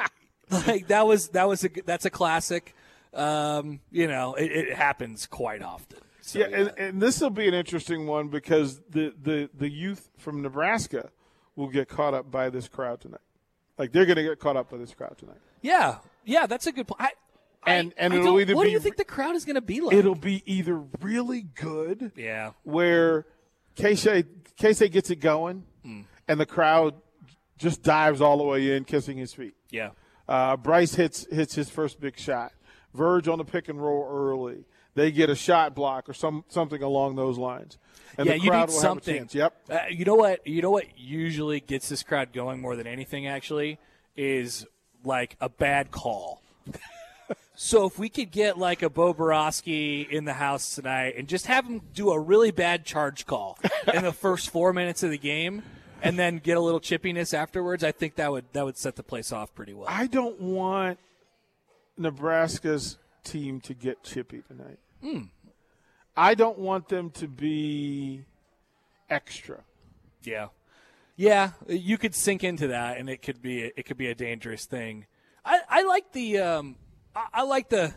like 0.50 0.88
that 0.88 1.06
was 1.06 1.28
that 1.28 1.48
was 1.48 1.64
a 1.64 1.70
that's 1.84 2.04
a 2.04 2.10
classic. 2.10 2.74
Um, 3.12 3.80
you 3.90 4.08
know, 4.08 4.34
it, 4.34 4.50
it 4.50 4.74
happens 4.74 5.26
quite 5.26 5.62
often. 5.62 5.98
So, 6.20 6.38
yeah, 6.38 6.46
and, 6.46 6.72
and 6.78 7.02
this 7.02 7.20
will 7.20 7.28
be 7.28 7.46
an 7.46 7.52
interesting 7.54 8.06
one 8.06 8.28
because 8.28 8.80
the, 8.88 9.14
the, 9.22 9.50
the 9.52 9.68
youth 9.68 10.08
from 10.16 10.40
Nebraska 10.40 11.10
will 11.54 11.68
get 11.68 11.86
caught 11.86 12.14
up 12.14 12.30
by 12.30 12.48
this 12.48 12.66
crowd 12.66 13.02
tonight. 13.02 13.20
Like 13.78 13.92
they're 13.92 14.06
going 14.06 14.16
to 14.16 14.22
get 14.22 14.38
caught 14.38 14.56
up 14.56 14.70
by 14.70 14.76
this 14.78 14.94
crowd 14.94 15.16
tonight. 15.18 15.40
yeah, 15.62 15.98
yeah, 16.24 16.46
that's 16.46 16.66
a 16.66 16.72
good 16.72 16.86
point. 16.88 17.00
And- 17.66 17.94
I, 17.98 18.02
and 18.04 18.12
I 18.12 18.16
it'll 18.18 18.38
either 18.40 18.54
what 18.54 18.64
do 18.64 18.70
you 18.70 18.78
think 18.80 18.96
the 18.96 19.04
crowd 19.06 19.34
is 19.36 19.44
going 19.46 19.54
to 19.54 19.62
be 19.62 19.80
like? 19.80 19.96
It'll 19.96 20.14
be 20.14 20.42
either 20.44 20.82
really 21.00 21.40
good, 21.42 22.12
yeah, 22.14 22.50
where 22.62 23.24
Casey 23.74 24.24
Casey 24.58 24.88
gets 24.90 25.08
it 25.10 25.16
going, 25.16 25.64
and 25.82 26.38
the 26.40 26.44
crowd 26.46 26.94
just 27.56 27.82
dives 27.82 28.20
all 28.20 28.36
the 28.36 28.44
way 28.44 28.76
in, 28.76 28.84
kissing 28.84 29.16
his 29.16 29.32
feet. 29.32 29.54
yeah. 29.70 29.90
Uh, 30.28 30.56
Bryce 30.56 30.94
hits 30.94 31.26
hits 31.30 31.54
his 31.54 31.68
first 31.70 32.00
big 32.00 32.18
shot. 32.18 32.52
Verge 32.94 33.28
on 33.28 33.38
the 33.38 33.44
pick 33.44 33.68
and 33.68 33.82
roll 33.82 34.06
early. 34.10 34.64
They 34.94 35.10
get 35.10 35.28
a 35.28 35.34
shot 35.34 35.74
block 35.74 36.08
or 36.08 36.12
some 36.14 36.44
something 36.48 36.82
along 36.82 37.16
those 37.16 37.36
lines. 37.38 37.76
And 38.16 38.28
yeah, 38.28 38.34
you 38.34 38.50
need 38.50 38.70
something. 38.70 39.14
Have 39.16 39.24
a 39.24 39.28
chance. 39.28 39.34
Yep. 39.34 39.54
Uh, 39.70 39.78
you 39.90 40.04
know 40.04 40.14
what? 40.14 40.46
You 40.46 40.62
know 40.62 40.70
what 40.70 40.86
usually 40.96 41.60
gets 41.60 41.88
this 41.88 42.02
crowd 42.02 42.32
going 42.32 42.60
more 42.60 42.76
than 42.76 42.86
anything. 42.86 43.26
Actually, 43.26 43.78
is 44.16 44.66
like 45.04 45.36
a 45.40 45.48
bad 45.48 45.90
call. 45.90 46.42
So 47.56 47.86
if 47.86 47.98
we 48.00 48.08
could 48.08 48.32
get 48.32 48.58
like 48.58 48.82
a 48.82 48.90
Bo 48.90 49.14
Borowski 49.14 50.02
in 50.02 50.24
the 50.24 50.32
house 50.32 50.74
tonight 50.74 51.14
and 51.16 51.28
just 51.28 51.46
have 51.46 51.64
him 51.64 51.82
do 51.94 52.10
a 52.10 52.18
really 52.18 52.50
bad 52.50 52.84
charge 52.84 53.26
call 53.26 53.58
in 53.92 54.02
the 54.02 54.12
first 54.12 54.50
four 54.50 54.72
minutes 54.72 55.04
of 55.04 55.10
the 55.10 55.18
game, 55.18 55.62
and 56.02 56.18
then 56.18 56.38
get 56.38 56.56
a 56.56 56.60
little 56.60 56.80
chippiness 56.80 57.32
afterwards, 57.32 57.84
I 57.84 57.92
think 57.92 58.16
that 58.16 58.32
would 58.32 58.44
that 58.52 58.64
would 58.64 58.76
set 58.76 58.96
the 58.96 59.02
place 59.02 59.32
off 59.32 59.54
pretty 59.54 59.72
well. 59.72 59.86
I 59.88 60.08
don't 60.08 60.40
want 60.40 60.98
Nebraska's 61.96 62.98
team 63.22 63.60
to 63.62 63.74
get 63.74 64.02
chippy 64.02 64.42
tonight. 64.46 64.78
Hmm. 65.00 65.22
I 66.16 66.34
don't 66.34 66.58
want 66.58 66.88
them 66.88 67.10
to 67.12 67.28
be 67.28 68.24
extra. 69.10 69.60
Yeah, 70.22 70.48
yeah, 71.16 71.50
you 71.68 71.98
could 71.98 72.14
sink 72.14 72.44
into 72.44 72.68
that, 72.68 72.98
and 72.98 73.08
it 73.08 73.22
could 73.22 73.42
be 73.42 73.72
it 73.76 73.84
could 73.84 73.96
be 73.96 74.08
a 74.08 74.14
dangerous 74.14 74.64
thing. 74.64 75.06
I, 75.44 75.60
I 75.68 75.82
like 75.82 76.12
the 76.12 76.38
um, 76.38 76.76
I, 77.14 77.26
I 77.32 77.42
like 77.42 77.68
the 77.68 77.92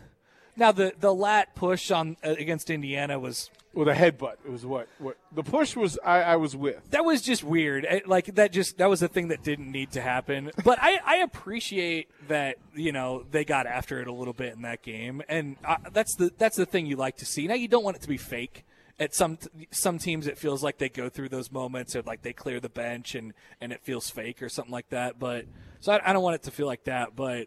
now 0.58 0.72
the 0.72 0.92
the 0.98 1.14
lat 1.14 1.54
push 1.54 1.90
on 1.90 2.16
uh, 2.24 2.30
against 2.38 2.68
Indiana 2.70 3.18
was 3.18 3.50
With 3.72 3.88
a 3.88 3.94
headbutt, 3.94 4.36
it 4.44 4.50
was 4.50 4.66
what? 4.66 4.88
What 4.98 5.16
the 5.32 5.42
push 5.42 5.76
was? 5.76 5.98
I, 6.04 6.22
I 6.22 6.36
was 6.36 6.56
with. 6.56 6.90
that 6.90 7.04
was 7.04 7.22
just 7.22 7.44
weird. 7.44 7.86
Like 8.06 8.34
that 8.34 8.52
just 8.52 8.78
that 8.78 8.88
was 8.90 9.02
a 9.02 9.08
thing 9.08 9.28
that 9.28 9.42
didn't 9.42 9.70
need 9.70 9.92
to 9.92 10.00
happen. 10.00 10.50
But 10.64 10.78
I 10.82 10.98
I 11.04 11.16
appreciate 11.18 12.08
that 12.28 12.56
you 12.74 12.92
know 12.92 13.24
they 13.30 13.44
got 13.44 13.66
after 13.66 14.00
it 14.00 14.08
a 14.08 14.12
little 14.12 14.34
bit 14.34 14.54
in 14.54 14.62
that 14.62 14.82
game, 14.82 15.22
and 15.28 15.56
uh, 15.64 15.76
that's 15.92 16.14
the 16.16 16.32
that's 16.36 16.56
the 16.56 16.66
thing 16.66 16.86
you 16.86 16.96
like 16.96 17.16
to 17.18 17.26
see. 17.26 17.46
Now 17.46 17.54
you 17.54 17.68
don't 17.68 17.84
want 17.84 17.96
it 17.96 18.02
to 18.02 18.08
be 18.08 18.18
fake. 18.18 18.64
At 19.00 19.14
some 19.14 19.38
some 19.70 19.98
teams, 19.98 20.26
it 20.26 20.38
feels 20.38 20.60
like 20.64 20.78
they 20.78 20.88
go 20.88 21.08
through 21.08 21.28
those 21.28 21.52
moments, 21.52 21.94
or 21.94 22.02
like 22.02 22.22
they 22.22 22.32
clear 22.32 22.58
the 22.58 22.68
bench, 22.68 23.14
and 23.14 23.32
and 23.60 23.72
it 23.72 23.80
feels 23.82 24.10
fake 24.10 24.42
or 24.42 24.48
something 24.48 24.72
like 24.72 24.88
that. 24.88 25.20
But 25.20 25.44
so 25.78 25.92
I, 25.92 26.10
I 26.10 26.12
don't 26.12 26.24
want 26.24 26.34
it 26.34 26.42
to 26.44 26.50
feel 26.50 26.66
like 26.66 26.82
that. 26.84 27.14
But 27.14 27.46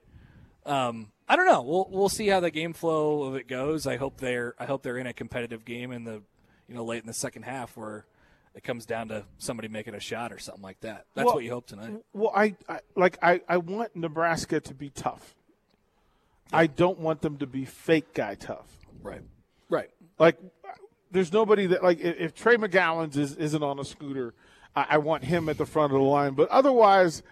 um, 0.65 1.12
I 1.31 1.38
don't 1.38 1.45
know. 1.45 1.61
We'll 1.61 1.88
we'll 1.89 2.09
see 2.09 2.27
how 2.27 2.41
the 2.41 2.51
game 2.51 2.73
flow 2.73 3.23
of 3.23 3.35
it 3.35 3.47
goes. 3.47 3.88
I 3.88 3.95
hope 3.95 4.17
they're 4.17 4.53
I 4.59 4.65
hope 4.65 4.83
they're 4.83 4.97
in 4.97 5.07
a 5.07 5.13
competitive 5.13 5.63
game 5.63 5.93
in 5.93 6.03
the 6.03 6.21
you 6.67 6.75
know 6.75 6.83
late 6.83 7.00
in 7.00 7.07
the 7.07 7.13
second 7.13 7.43
half 7.43 7.77
where 7.77 8.05
it 8.53 8.65
comes 8.65 8.85
down 8.85 9.07
to 9.07 9.23
somebody 9.38 9.69
making 9.69 9.95
a 9.95 10.00
shot 10.01 10.33
or 10.33 10.39
something 10.39 10.61
like 10.61 10.81
that. 10.81 11.05
That's 11.15 11.27
Well, 11.27 11.35
what 11.35 11.43
you 11.45 11.51
hope 11.51 11.67
tonight. 11.67 11.93
Well, 12.11 12.33
I, 12.35 12.57
I 12.67 12.79
like 12.97 13.17
I, 13.23 13.39
I 13.47 13.59
want 13.59 13.95
Nebraska 13.95 14.59
to 14.59 14.73
be 14.73 14.89
tough. 14.89 15.33
I 16.51 16.67
don't 16.67 17.00
want 17.00 17.21
them 17.21 17.38
to 17.38 17.47
be 17.47 17.63
fake 17.63 18.13
guy 18.13 18.35
tough. 18.35 18.67
Right. 19.01 19.21
Right. 19.69 19.89
Like, 20.19 20.38
there's 21.11 21.31
nobody 21.31 21.67
that 21.67 21.81
like 21.81 22.01
if, 22.01 22.19
if 22.19 22.35
Trey 22.35 22.57
McGowens 22.57 23.15
is, 23.15 23.38
isn't 23.38 23.63
on 23.63 23.79
a 23.79 23.85
scooter, 23.85 24.33
I, 24.75 24.85
I 24.89 24.97
want 24.97 25.23
him 25.23 25.47
at 25.47 25.57
the 25.57 25.65
front 25.65 25.93
of 25.93 26.00
the 26.00 26.05
line. 26.05 26.33
But 26.33 26.50
otherwise, 26.50 27.23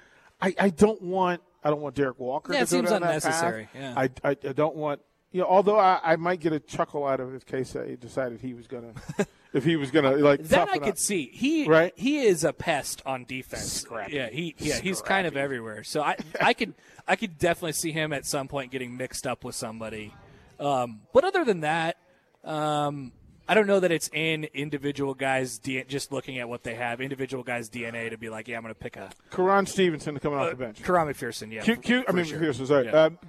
I, 0.41 0.56
I 0.58 0.70
don't 0.70 1.01
want 1.01 1.41
I 1.63 1.70
don't 1.70 1.82
want 1.82 1.96
Derrick 1.96 2.20
Walker. 2.20 2.54
Yeah, 2.54 2.60
to 2.60 2.63
it 2.63 2.70
seems 2.70 2.92
unnecessary, 2.92 3.68
yeah. 3.75 3.94
I, 3.98 4.10
I 4.24 4.30
I 4.30 4.54
don't 4.54 4.75
want 4.75 5.01
you 5.32 5.42
know. 5.42 5.48
Although 5.48 5.78
I, 5.80 6.00
I 6.04 6.16
might 6.16 6.39
get 6.39 6.54
a 6.54 6.60
chuckle 6.60 7.06
out 7.06 7.20
of 7.20 7.34
it 7.34 7.36
if 7.38 7.46
Casey 7.46 7.98
decided 8.00 8.39
he 8.42 8.54
was 8.54 8.68
gonna 8.68 8.94
if 9.54 9.63
he 9.66 9.75
was 9.75 9.92
gonna 9.92 10.12
like 10.12 10.44
That 10.44 10.70
I 10.70 10.78
could 10.80 10.89
up. 10.94 10.98
see. 10.98 11.30
He 11.34 11.66
Right? 11.68 11.94
he 11.96 12.20
is 12.25 12.44
a 12.44 12.54
pest 12.54 13.01
on 13.06 13.25
defense. 13.25 13.72
Scrappy. 13.72 14.13
Yeah, 14.13 14.30
he 14.30 14.56
yeah, 14.58 14.80
he's 14.80 15.01
kind 15.01 15.28
of 15.28 15.36
everywhere. 15.38 15.84
So 15.84 16.01
I 16.01 16.16
I 16.42 16.54
could 16.54 16.74
I 17.08 17.16
could 17.16 17.38
definitely 17.38 17.74
see 17.74 17.92
him 17.92 18.13
at 18.13 18.25
some 18.25 18.48
point 18.48 18.72
getting 18.72 18.96
mixed 18.98 19.28
up 19.28 19.44
with 19.44 19.56
somebody. 19.56 20.13
Um, 20.60 21.01
but 21.13 21.24
other 21.24 21.46
than 21.46 21.62
that, 21.62 21.98
um, 22.44 23.12
I 23.50 23.56
don't 23.56 23.65
know 23.65 23.79
that 23.79 23.91
it's 23.91 24.10
in 24.13 24.44
individual 24.53 25.15
guys' 25.15 25.58
D- 25.58 25.84
just 25.88 26.12
looking 26.12 26.38
at 26.38 26.48
what 26.48 26.63
they 26.63 26.75
have, 26.75 27.01
individual 27.01 27.44
guys' 27.44 27.68
DNA 27.68 28.12
to 28.12 28.18
be 28.18 28.29
like, 28.29 28.48
yeah, 28.48 28.58
I'm 28.58 28.62
going 28.62 28.74
to 28.75 28.79
pick 28.79 28.96
a 28.96 29.10
Quaran 29.32 29.65
Stevenson 29.65 30.20
coming 30.20 30.38
off 30.38 30.51
the 30.51 30.56
bench. 30.56 30.84
Quaran 30.84 31.08
McPherson. 31.08 31.51
Yeah, 31.51 31.63
Q, 31.63 32.06
I 32.08 32.12
mean, 32.12 32.25
sure. 32.25 32.38
Pearson, 32.39 32.68
sorry. 32.68 32.86
Yeah. 32.86 33.06
Um, 33.06 33.20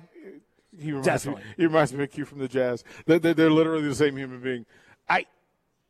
he 0.78 0.88
reminds 0.92 1.06
Definitely. 1.06 1.42
me. 1.42 1.48
He 1.56 1.66
reminds 1.66 1.92
me 1.94 2.04
of 2.04 2.10
Q 2.10 2.24
from 2.26 2.38
the 2.38 2.48
Jazz. 2.48 2.84
They're, 3.06 3.18
they're, 3.18 3.50
literally 3.50 3.88
the 3.88 3.94
same 3.94 4.14
human 4.16 4.40
being. 4.40 4.66
I, 5.08 5.24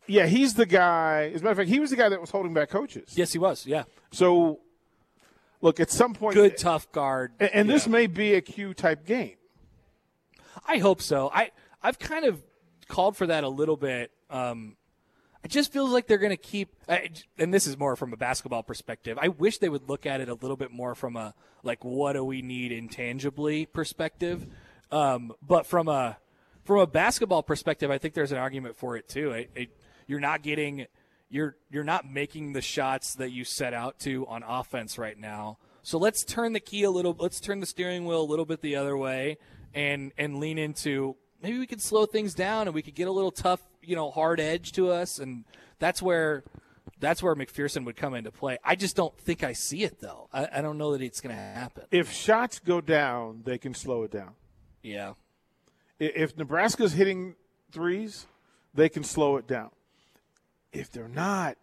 yeah, 0.06 0.26
he's 0.26 0.54
the 0.54 0.64
guy. 0.64 1.30
As 1.34 1.40
a 1.40 1.44
matter 1.44 1.50
of 1.50 1.56
fact, 1.58 1.68
he 1.68 1.80
was 1.80 1.90
the 1.90 1.96
guy 1.96 2.08
that 2.08 2.20
was 2.20 2.30
holding 2.30 2.54
back 2.54 2.70
coaches. 2.70 3.12
yes, 3.16 3.32
he 3.32 3.38
was. 3.38 3.66
Yeah, 3.66 3.82
So, 4.12 4.60
look, 5.60 5.80
at 5.80 5.90
some 5.90 6.14
point, 6.14 6.34
good 6.34 6.56
tough 6.56 6.90
guard. 6.92 7.32
and, 7.40 7.50
and 7.52 7.68
this 7.68 7.86
Yeah. 7.86 7.92
may 7.92 8.06
be 8.06 8.34
a 8.34 8.40
Q 8.40 8.74
type 8.74 9.04
game. 9.04 9.34
I 10.66 10.78
hope 10.78 11.02
so. 11.02 11.30
I 11.34 11.50
I've 11.82 11.98
kind 11.98 12.24
of 12.24 12.42
called 12.88 13.16
for 13.16 13.26
that 13.26 13.42
a 13.44 13.48
little 13.48 13.76
bit. 13.76 14.10
Um, 14.30 14.76
it 15.42 15.50
just 15.50 15.72
feels 15.72 15.90
like 15.90 16.06
they're 16.06 16.18
going 16.18 16.30
to 16.30 16.36
keep, 16.36 16.74
and 17.38 17.52
this 17.52 17.66
is 17.66 17.78
more 17.78 17.96
from 17.96 18.12
a 18.12 18.16
basketball 18.16 18.62
perspective. 18.62 19.18
I 19.20 19.28
wish 19.28 19.58
they 19.58 19.70
would 19.70 19.88
look 19.88 20.04
at 20.04 20.20
it 20.20 20.28
a 20.28 20.34
little 20.34 20.56
bit 20.56 20.70
more 20.70 20.94
from 20.94 21.16
a 21.16 21.34
like, 21.62 21.82
what 21.82 22.12
do 22.12 22.24
we 22.24 22.42
need 22.42 22.72
intangibly 22.72 23.66
perspective. 23.66 24.46
Um, 24.90 25.32
but 25.40 25.66
from 25.66 25.88
a 25.88 26.18
from 26.64 26.78
a 26.80 26.86
basketball 26.86 27.42
perspective, 27.42 27.90
I 27.90 27.98
think 27.98 28.14
there's 28.14 28.32
an 28.32 28.38
argument 28.38 28.76
for 28.76 28.96
it 28.96 29.08
too. 29.08 29.32
It, 29.32 29.50
it, 29.54 29.76
you're 30.06 30.20
not 30.20 30.42
getting, 30.42 30.86
you're 31.30 31.56
you're 31.70 31.84
not 31.84 32.10
making 32.10 32.52
the 32.52 32.60
shots 32.60 33.14
that 33.14 33.30
you 33.30 33.44
set 33.44 33.72
out 33.72 33.98
to 34.00 34.26
on 34.26 34.42
offense 34.42 34.98
right 34.98 35.18
now. 35.18 35.58
So 35.82 35.96
let's 35.96 36.22
turn 36.22 36.52
the 36.52 36.60
key 36.60 36.82
a 36.82 36.90
little. 36.90 37.16
Let's 37.18 37.40
turn 37.40 37.60
the 37.60 37.66
steering 37.66 38.04
wheel 38.04 38.20
a 38.20 38.28
little 38.28 38.44
bit 38.44 38.60
the 38.60 38.76
other 38.76 38.96
way, 38.96 39.38
and 39.72 40.12
and 40.18 40.38
lean 40.38 40.58
into 40.58 41.16
maybe 41.42 41.58
we 41.58 41.66
could 41.66 41.80
slow 41.80 42.06
things 42.06 42.34
down 42.34 42.66
and 42.66 42.74
we 42.74 42.82
could 42.82 42.94
get 42.94 43.08
a 43.08 43.12
little 43.12 43.30
tough, 43.30 43.60
you 43.90 43.96
know, 43.96 44.10
hard 44.12 44.38
edge 44.38 44.70
to 44.72 44.88
us, 44.90 45.18
and 45.18 45.44
that's 45.80 46.00
where 46.00 46.44
that's 47.00 47.22
where 47.22 47.34
McPherson 47.34 47.84
would 47.86 47.96
come 47.96 48.14
into 48.14 48.30
play. 48.30 48.58
I 48.64 48.76
just 48.76 48.94
don't 48.94 49.16
think 49.18 49.42
I 49.42 49.52
see 49.52 49.82
it 49.82 50.00
though. 50.00 50.28
I, 50.32 50.48
I 50.54 50.62
don't 50.62 50.78
know 50.78 50.92
that 50.92 51.02
it's 51.02 51.20
going 51.20 51.34
to 51.34 51.40
happen. 51.40 51.84
If 51.90 52.12
shots 52.12 52.60
go 52.60 52.80
down, 52.80 53.42
they 53.44 53.58
can 53.58 53.74
slow 53.74 54.04
it 54.04 54.12
down. 54.12 54.34
Yeah, 54.82 55.14
If 55.98 56.36
Nebraska's 56.36 56.92
hitting 56.92 57.34
threes, 57.72 58.26
they 58.72 58.88
can 58.88 59.02
slow 59.02 59.36
it 59.36 59.46
down. 59.46 59.70
If 60.72 60.90
they're 60.92 61.08
not, 61.08 61.58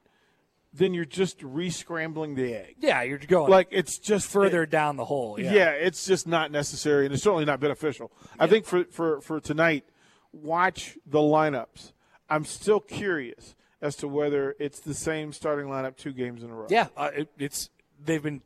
then 0.73 0.93
you're 0.93 1.05
just 1.05 1.41
re-scrambling 1.41 2.35
the 2.35 2.53
egg. 2.53 2.75
yeah, 2.79 3.01
you're 3.03 3.17
going 3.17 3.49
Like 3.49 3.69
it's 3.71 3.97
just 3.97 4.27
further 4.29 4.65
down 4.65 4.97
the 4.97 5.05
hole. 5.05 5.39
Yeah. 5.39 5.53
Yeah. 5.53 5.69
it's 5.69 6.05
just 6.05 6.27
not 6.27 6.51
necessary, 6.51 7.05
and 7.05 7.13
it's 7.13 7.23
certainly 7.23 7.45
not 7.45 7.61
beneficial. 7.61 8.11
I 8.37 8.47
think 8.47 8.65
for, 8.65 8.83
for, 8.83 9.21
for 9.21 9.39
tonight, 9.39 9.85
watch 10.33 10.97
the 11.05 11.19
lineups. 11.19 11.93
I'm 12.29 12.45
still 12.45 12.79
curious 12.79 13.55
as 13.81 13.95
to 13.97 14.07
whether 14.07 14.55
it's 14.59 14.79
the 14.79 14.93
same 14.93 15.31
starting 15.33 15.67
lineup 15.67 15.95
two 15.97 16.13
games 16.13 16.43
in 16.43 16.49
a 16.49 16.55
row. 16.55 16.67
Yeah, 16.69 16.87
uh, 16.95 17.11
it, 17.13 17.29
it's 17.37 17.69
they've 18.03 18.23
been 18.23 18.41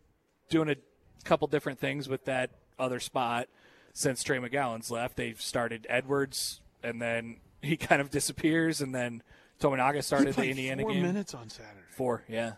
doing 0.49 0.69
a 0.69 0.75
couple 1.23 1.47
different 1.47 1.79
things 1.79 2.09
with 2.09 2.25
that 2.25 2.51
other 2.77 2.99
spot 2.99 3.47
since 3.93 4.23
Trey 4.23 4.37
McGowens 4.37 4.91
left. 4.91 5.15
They've 5.17 5.39
started 5.41 5.85
Edwards, 5.89 6.61
and 6.83 7.01
then 7.01 7.37
he 7.61 7.77
kind 7.77 8.01
of 8.01 8.09
disappears, 8.09 8.81
and 8.81 8.93
then 8.93 9.23
Tominaga 9.59 9.95
He 9.95 10.01
started 10.01 10.29
the 10.29 10.33
played 10.33 10.51
Indiana 10.51 10.83
four 10.83 10.91
game. 10.91 11.03
minutes 11.03 11.33
on 11.33 11.49
Saturday. 11.49 11.79
Four, 11.91 12.23
yeah. 12.27 12.53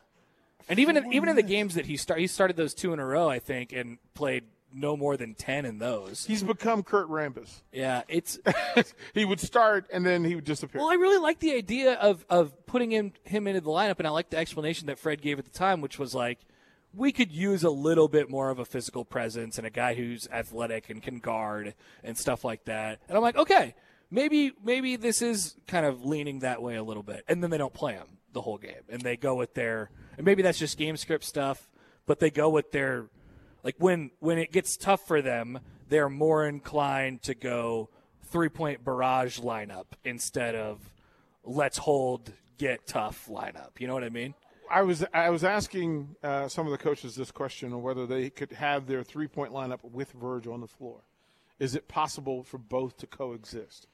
And 0.70 0.80
even 0.80 0.96
in, 0.96 1.04
Four 1.04 1.14
even 1.14 1.30
in 1.30 1.36
the 1.36 1.44
games 1.44 1.76
that 1.76 1.86
he 1.86 1.98
start, 1.98 2.20
he 2.20 2.28
started 2.28 2.56
those 2.56 2.74
two 2.74 2.94
in 2.94 3.00
a 3.00 3.06
row, 3.06 3.30
I 3.30 3.40
think, 3.40 3.74
and 3.74 3.98
played 4.14 4.46
no 4.74 4.98
more 4.98 5.18
than 5.18 5.34
ten 5.34 5.66
in 5.66 5.78
those. 5.78 6.26
He's 6.26 6.44
become 6.44 6.84
Kurt 6.84 7.10
Rambis. 7.10 7.62
Yeah, 7.72 8.04
it's 8.08 8.40
he 9.14 9.26
would 9.26 9.40
start 9.40 9.88
and 9.92 10.06
then 10.06 10.24
he 10.24 10.36
would 10.36 10.44
disappear. 10.44 10.82
Well, 10.82 10.92
I 10.92 10.96
really 10.96 11.20
like 11.20 11.40
the 11.40 11.54
idea 11.54 11.94
of 11.94 12.26
of 12.30 12.66
putting 12.66 12.92
him 12.92 13.14
him 13.24 13.48
into 13.48 13.62
the 13.62 13.70
lineup, 13.70 14.00
and 14.00 14.08
I 14.08 14.12
like 14.12 14.30
the 14.30 14.38
explanation 14.38 14.88
that 14.88 15.00
Fred 15.00 15.22
gave 15.22 15.40
at 15.40 15.46
the 15.46 15.52
time, 15.52 15.82
which 15.82 16.00
was 16.00 16.14
like, 16.16 16.40
we 16.94 17.12
could 17.12 17.32
use 17.32 17.64
a 17.64 17.70
little 17.70 18.08
bit 18.08 18.30
more 18.30 18.50
of 18.50 18.60
a 18.60 18.66
physical 18.66 19.04
presence 19.04 19.58
and 19.58 19.66
a 19.66 19.70
guy 19.70 19.96
who's 19.96 20.28
athletic 20.32 20.90
and 20.90 21.02
can 21.02 21.20
guard 21.20 21.74
and 22.04 22.18
stuff 22.18 22.44
like 22.44 22.66
that. 22.66 23.00
And 23.08 23.18
I'm 23.18 23.24
like, 23.24 23.38
okay, 23.38 23.76
maybe 24.12 24.54
maybe 24.64 24.96
this 24.96 25.22
is 25.22 25.56
kind 25.68 25.86
of 25.86 26.06
leaning 26.06 26.40
that 26.40 26.62
way 26.62 26.76
a 26.76 26.84
little 26.84 27.04
bit, 27.04 27.24
and 27.28 27.42
then 27.42 27.50
they 27.50 27.58
don't 27.58 27.74
play 27.74 27.94
him 27.94 28.18
the 28.32 28.42
whole 28.42 28.58
game, 28.58 28.82
and 28.90 29.02
they 29.02 29.18
go 29.18 29.36
with 29.36 29.54
their, 29.54 29.90
and 30.18 30.26
maybe 30.26 30.42
that's 30.42 30.60
just 30.60 30.78
game 30.78 30.98
script 30.98 31.24
stuff, 31.24 31.70
but 32.06 32.20
they 32.20 32.30
go 32.30 32.50
with 32.50 32.72
their 32.72 33.08
like 33.64 33.76
when 33.80 34.12
when 34.20 34.38
it 34.38 34.52
gets 34.52 34.78
tough 34.78 35.08
for 35.08 35.22
them, 35.22 35.60
they're 35.90 36.10
more 36.10 36.46
inclined 36.46 37.24
to 37.24 37.34
go 37.34 37.90
three 38.24 38.50
point 38.50 38.84
barrage 38.84 39.40
lineup 39.40 39.86
instead 40.04 40.56
of 40.56 40.80
let's 41.44 41.78
hold 41.78 42.34
get 42.58 42.86
tough 42.86 43.28
lineup. 43.30 43.80
You 43.80 43.88
know 43.88 43.94
what 43.94 44.04
I 44.04 44.10
mean? 44.10 44.34
I 44.70 44.82
was 44.82 45.06
I 45.14 45.30
was 45.30 45.44
asking 45.44 46.16
uh, 46.24 46.48
some 46.48 46.66
of 46.66 46.72
the 46.72 46.78
coaches 46.78 47.16
this 47.16 47.32
question 47.32 47.74
on 47.74 47.82
whether 47.82 48.06
they 48.06 48.30
could 48.30 48.52
have 48.54 48.88
their 48.88 49.04
three 49.04 49.28
point 49.28 49.54
lineup 49.54 49.84
with 49.84 50.12
Verge 50.14 50.48
on 50.48 50.62
the 50.62 50.68
floor. 50.68 51.02
Is 51.60 51.76
it 51.76 51.88
possible 51.88 52.44
for 52.44 52.58
both 52.58 52.98
to 52.98 53.08
coexist? 53.08 53.88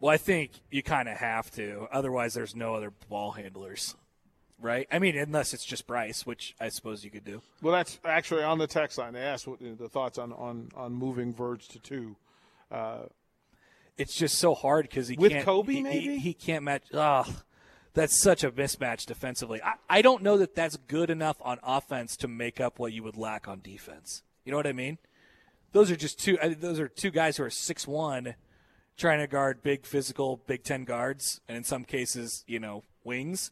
Well, 0.00 0.14
I 0.14 0.16
think 0.16 0.52
you 0.70 0.82
kind 0.82 1.08
of 1.08 1.16
have 1.16 1.50
to. 1.52 1.88
Otherwise, 1.90 2.34
there's 2.34 2.54
no 2.54 2.74
other 2.74 2.92
ball 3.08 3.32
handlers, 3.32 3.96
right? 4.60 4.86
I 4.90 4.98
mean, 4.98 5.16
unless 5.16 5.54
it's 5.54 5.64
just 5.64 5.86
Bryce, 5.86 6.26
which 6.26 6.54
I 6.60 6.68
suppose 6.68 7.04
you 7.04 7.10
could 7.10 7.24
do. 7.24 7.42
Well, 7.62 7.72
that's 7.74 7.98
actually 8.04 8.42
on 8.42 8.58
the 8.58 8.66
text 8.66 8.98
line. 8.98 9.12
They 9.12 9.20
asked 9.22 9.46
what 9.46 9.58
the 9.60 9.88
thoughts 9.88 10.18
on 10.18 10.32
on, 10.32 10.68
on 10.76 10.92
moving 10.92 11.32
Verge 11.34 11.68
to 11.68 11.78
two. 11.78 12.16
Uh, 12.70 13.02
it's 13.96 14.14
just 14.14 14.38
so 14.38 14.54
hard 14.54 14.88
because 14.88 15.08
he 15.08 15.16
With 15.16 15.32
can't. 15.32 15.44
Kobe, 15.44 15.72
he- 15.72 15.78
he- 15.78 15.82
maybe? 15.82 16.18
he, 16.18 16.32
can't 16.34 16.62
match. 16.64 16.84
Oh, 16.94 17.24
that's 17.94 18.20
such 18.20 18.44
a 18.44 18.50
mismatch 18.52 19.06
defensively. 19.06 19.60
I, 19.62 19.74
I 19.90 20.02
don't 20.02 20.22
know 20.22 20.36
that 20.38 20.54
that's 20.54 20.76
good 20.76 21.10
enough 21.10 21.36
on 21.40 21.58
offense 21.64 22.16
to 22.18 22.28
make 22.28 22.60
up 22.60 22.78
what 22.78 22.92
you 22.92 23.02
would 23.02 23.16
lack 23.16 23.48
on 23.48 23.60
defense. 23.60 24.22
You 24.44 24.52
know 24.52 24.56
what 24.58 24.66
I 24.66 24.72
mean? 24.72 24.98
those 25.72 25.90
are 25.90 25.96
just 25.96 26.18
two. 26.18 26.38
I- 26.42 26.54
Those 26.54 26.78
are 26.80 26.88
two 26.88 27.10
guys 27.10 27.36
who 27.36 27.44
are 27.44 27.50
six 27.50 27.86
one, 27.86 28.34
trying 28.96 29.18
to 29.18 29.26
guard 29.26 29.62
big 29.62 29.84
physical 29.84 30.40
Big 30.46 30.62
Ten 30.62 30.84
guards, 30.84 31.40
and 31.48 31.56
in 31.56 31.64
some 31.64 31.84
cases, 31.84 32.44
you 32.46 32.58
know, 32.60 32.84
wings. 33.04 33.50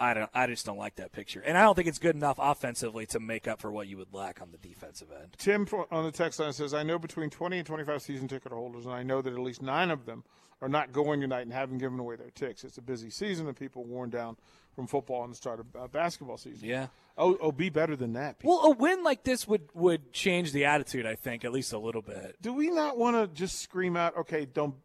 I 0.00 0.14
don't. 0.14 0.30
I 0.32 0.46
just 0.46 0.64
don't 0.64 0.78
like 0.78 0.96
that 0.96 1.12
picture, 1.12 1.40
and 1.44 1.58
I 1.58 1.62
don't 1.62 1.74
think 1.74 1.88
it's 1.88 1.98
good 1.98 2.14
enough 2.14 2.38
offensively 2.40 3.06
to 3.06 3.20
make 3.20 3.48
up 3.48 3.60
for 3.60 3.70
what 3.70 3.88
you 3.88 3.96
would 3.98 4.12
lack 4.12 4.40
on 4.40 4.52
the 4.52 4.58
defensive 4.58 5.08
end. 5.10 5.34
Tim 5.38 5.66
on 5.90 6.04
the 6.04 6.12
text 6.12 6.38
line 6.38 6.52
says, 6.52 6.72
I 6.72 6.82
know 6.82 6.98
between 6.98 7.30
20 7.30 7.58
and 7.58 7.66
25 7.66 8.02
season 8.02 8.28
ticket 8.28 8.52
holders, 8.52 8.84
and 8.84 8.94
I 8.94 9.02
know 9.02 9.20
that 9.20 9.32
at 9.32 9.38
least 9.38 9.62
nine 9.62 9.90
of 9.90 10.06
them 10.06 10.24
are 10.60 10.68
not 10.68 10.92
going 10.92 11.20
tonight 11.20 11.42
and 11.42 11.52
haven't 11.52 11.78
given 11.78 11.98
away 11.98 12.16
their 12.16 12.30
ticks. 12.30 12.64
It's 12.64 12.78
a 12.78 12.82
busy 12.82 13.10
season, 13.10 13.46
and 13.46 13.56
people 13.56 13.84
worn 13.84 14.10
down 14.10 14.36
from 14.74 14.86
football 14.86 15.24
and 15.24 15.32
the 15.32 15.36
start 15.36 15.60
of 15.60 15.66
uh, 15.76 15.88
basketball 15.88 16.36
season. 16.36 16.68
Yeah. 16.68 16.86
Oh, 17.16 17.36
oh, 17.40 17.50
be 17.50 17.68
better 17.68 17.96
than 17.96 18.12
that. 18.12 18.38
people. 18.38 18.56
Well, 18.56 18.72
a 18.72 18.76
win 18.76 19.02
like 19.02 19.24
this 19.24 19.48
would 19.48 19.68
would 19.74 20.12
change 20.12 20.52
the 20.52 20.66
attitude. 20.66 21.04
I 21.04 21.16
think 21.16 21.44
at 21.44 21.52
least 21.52 21.72
a 21.72 21.78
little 21.78 22.02
bit. 22.02 22.36
Do 22.40 22.52
we 22.52 22.70
not 22.70 22.96
want 22.96 23.16
to 23.16 23.26
just 23.26 23.60
scream 23.60 23.96
out, 23.96 24.16
okay, 24.16 24.44
don't, 24.46 24.76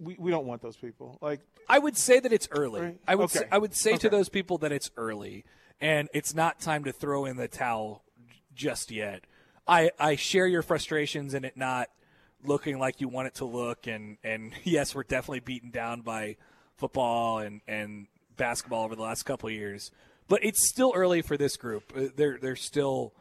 we, 0.00 0.16
we 0.18 0.30
don't 0.30 0.46
want 0.46 0.62
those 0.62 0.76
people? 0.76 1.18
Like, 1.20 1.40
I 1.68 1.78
would 1.78 1.96
say 1.96 2.18
that 2.20 2.32
it's 2.32 2.48
early. 2.50 2.80
Right. 2.80 2.98
I 3.06 3.14
would 3.14 3.24
Okay. 3.24 3.40
say, 3.40 3.48
I 3.52 3.58
would 3.58 3.74
say 3.74 3.96
to 3.98 4.08
those 4.08 4.28
people 4.28 4.58
that 4.58 4.72
it's 4.72 4.90
early 4.96 5.44
and 5.80 6.08
it's 6.14 6.34
not 6.34 6.60
time 6.60 6.84
to 6.84 6.92
throw 6.92 7.24
in 7.26 7.36
the 7.36 7.48
towel 7.48 8.02
just 8.54 8.90
yet. 8.90 9.24
I 9.68 9.90
I 9.98 10.16
share 10.16 10.46
your 10.46 10.62
frustrations 10.62 11.34
in 11.34 11.44
it 11.44 11.56
not 11.56 11.88
looking 12.44 12.78
like 12.78 13.00
you 13.00 13.08
want 13.08 13.28
it 13.28 13.34
to 13.36 13.44
look 13.44 13.86
and 13.86 14.16
and 14.24 14.52
yes, 14.64 14.94
we're 14.94 15.02
definitely 15.04 15.40
beaten 15.40 15.70
down 15.70 16.00
by 16.00 16.36
football 16.76 17.38
and 17.38 17.60
and 17.68 18.06
basketball 18.36 18.84
over 18.84 18.96
the 18.96 19.02
last 19.02 19.24
couple 19.24 19.48
of 19.48 19.54
years. 19.54 19.90
But 20.28 20.44
it's 20.44 20.68
still 20.68 20.92
early 20.94 21.22
for 21.22 21.36
this 21.36 21.56
group. 21.56 21.92
Uh, 21.94 22.04
They're 22.16 22.38
they're 22.40 22.56
still 22.56 23.12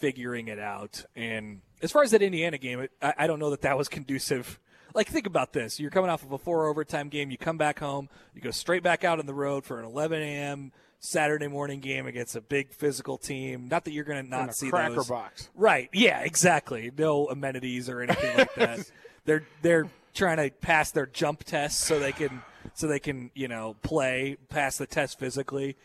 figuring 0.00 0.48
it 0.48 0.58
out. 0.58 1.04
And 1.14 1.60
as 1.82 1.90
far 1.92 2.02
as 2.02 2.10
that 2.10 2.20
Indiana 2.22 2.58
game, 2.58 2.80
it, 2.80 2.90
I, 3.00 3.14
I 3.20 3.26
don't 3.26 3.38
know 3.38 3.50
that 3.50 3.62
that 3.62 3.78
was 3.78 3.88
conducive. 3.88 4.58
Like, 4.96 5.08
think 5.08 5.26
about 5.26 5.52
this: 5.52 5.78
you're 5.78 5.90
coming 5.90 6.10
off 6.10 6.22
of 6.22 6.32
a 6.32 6.38
four 6.38 6.66
overtime 6.66 7.10
game. 7.10 7.30
You 7.30 7.36
come 7.36 7.58
back 7.58 7.78
home. 7.78 8.08
You 8.34 8.40
go 8.40 8.50
straight 8.50 8.82
back 8.82 9.04
out 9.04 9.20
on 9.20 9.26
the 9.26 9.34
road 9.34 9.64
for 9.66 9.78
an 9.78 9.84
11 9.84 10.22
a.m. 10.22 10.72
Saturday 11.00 11.48
morning 11.48 11.80
game 11.80 12.06
against 12.06 12.34
a 12.34 12.40
big 12.40 12.72
physical 12.72 13.18
team. 13.18 13.68
Not 13.68 13.84
that 13.84 13.92
you're 13.92 14.04
going 14.04 14.24
to 14.24 14.30
not 14.30 14.56
see 14.56 14.70
cracker 14.70 14.94
those. 14.94 15.08
box. 15.08 15.50
Right? 15.54 15.90
Yeah, 15.92 16.20
exactly. 16.20 16.90
No 16.96 17.28
amenities 17.28 17.90
or 17.90 18.00
anything 18.00 18.38
like 18.38 18.54
that. 18.56 18.90
They're 19.26 19.46
they're 19.60 19.90
trying 20.14 20.38
to 20.38 20.50
pass 20.50 20.92
their 20.92 21.06
jump 21.06 21.44
tests 21.44 21.84
so 21.84 21.98
they 21.98 22.12
can 22.12 22.42
so 22.72 22.86
they 22.86 22.98
can 22.98 23.30
you 23.34 23.48
know 23.48 23.76
play 23.82 24.38
pass 24.48 24.78
the 24.78 24.86
test 24.86 25.18
physically. 25.18 25.76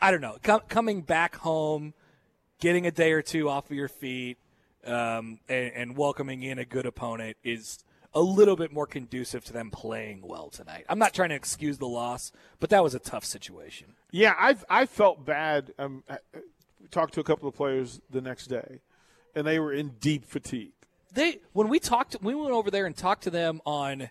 I 0.00 0.12
don't 0.12 0.20
know. 0.20 0.36
Com- 0.44 0.62
coming 0.68 1.02
back 1.02 1.34
home, 1.34 1.92
getting 2.60 2.86
a 2.86 2.92
day 2.92 3.10
or 3.12 3.20
two 3.20 3.48
off 3.48 3.68
of 3.68 3.76
your 3.76 3.88
feet, 3.88 4.38
um, 4.86 5.40
and, 5.48 5.72
and 5.74 5.96
welcoming 5.96 6.44
in 6.44 6.58
a 6.60 6.64
good 6.64 6.86
opponent 6.86 7.36
is 7.42 7.80
a 8.14 8.20
little 8.20 8.56
bit 8.56 8.72
more 8.72 8.86
conducive 8.86 9.44
to 9.44 9.52
them 9.52 9.70
playing 9.70 10.22
well 10.22 10.50
tonight. 10.50 10.84
I'm 10.88 10.98
not 10.98 11.14
trying 11.14 11.28
to 11.28 11.34
excuse 11.36 11.78
the 11.78 11.86
loss, 11.86 12.32
but 12.58 12.70
that 12.70 12.82
was 12.82 12.94
a 12.94 12.98
tough 12.98 13.24
situation. 13.24 13.94
Yeah, 14.10 14.34
I 14.38 14.56
I 14.68 14.86
felt 14.86 15.24
bad. 15.24 15.72
Um, 15.78 16.02
I- 16.08 16.18
I 16.34 16.38
talked 16.90 17.14
to 17.14 17.20
a 17.20 17.24
couple 17.24 17.48
of 17.48 17.54
players 17.54 18.00
the 18.10 18.20
next 18.20 18.46
day, 18.48 18.80
and 19.34 19.46
they 19.46 19.60
were 19.60 19.72
in 19.72 19.90
deep 20.00 20.24
fatigue. 20.24 20.72
they 21.12 21.38
when 21.52 21.68
we 21.68 21.78
talked 21.78 22.16
we 22.22 22.34
went 22.34 22.50
over 22.52 22.70
there 22.70 22.86
and 22.86 22.96
talked 22.96 23.22
to 23.24 23.30
them 23.30 23.60
on 23.64 24.10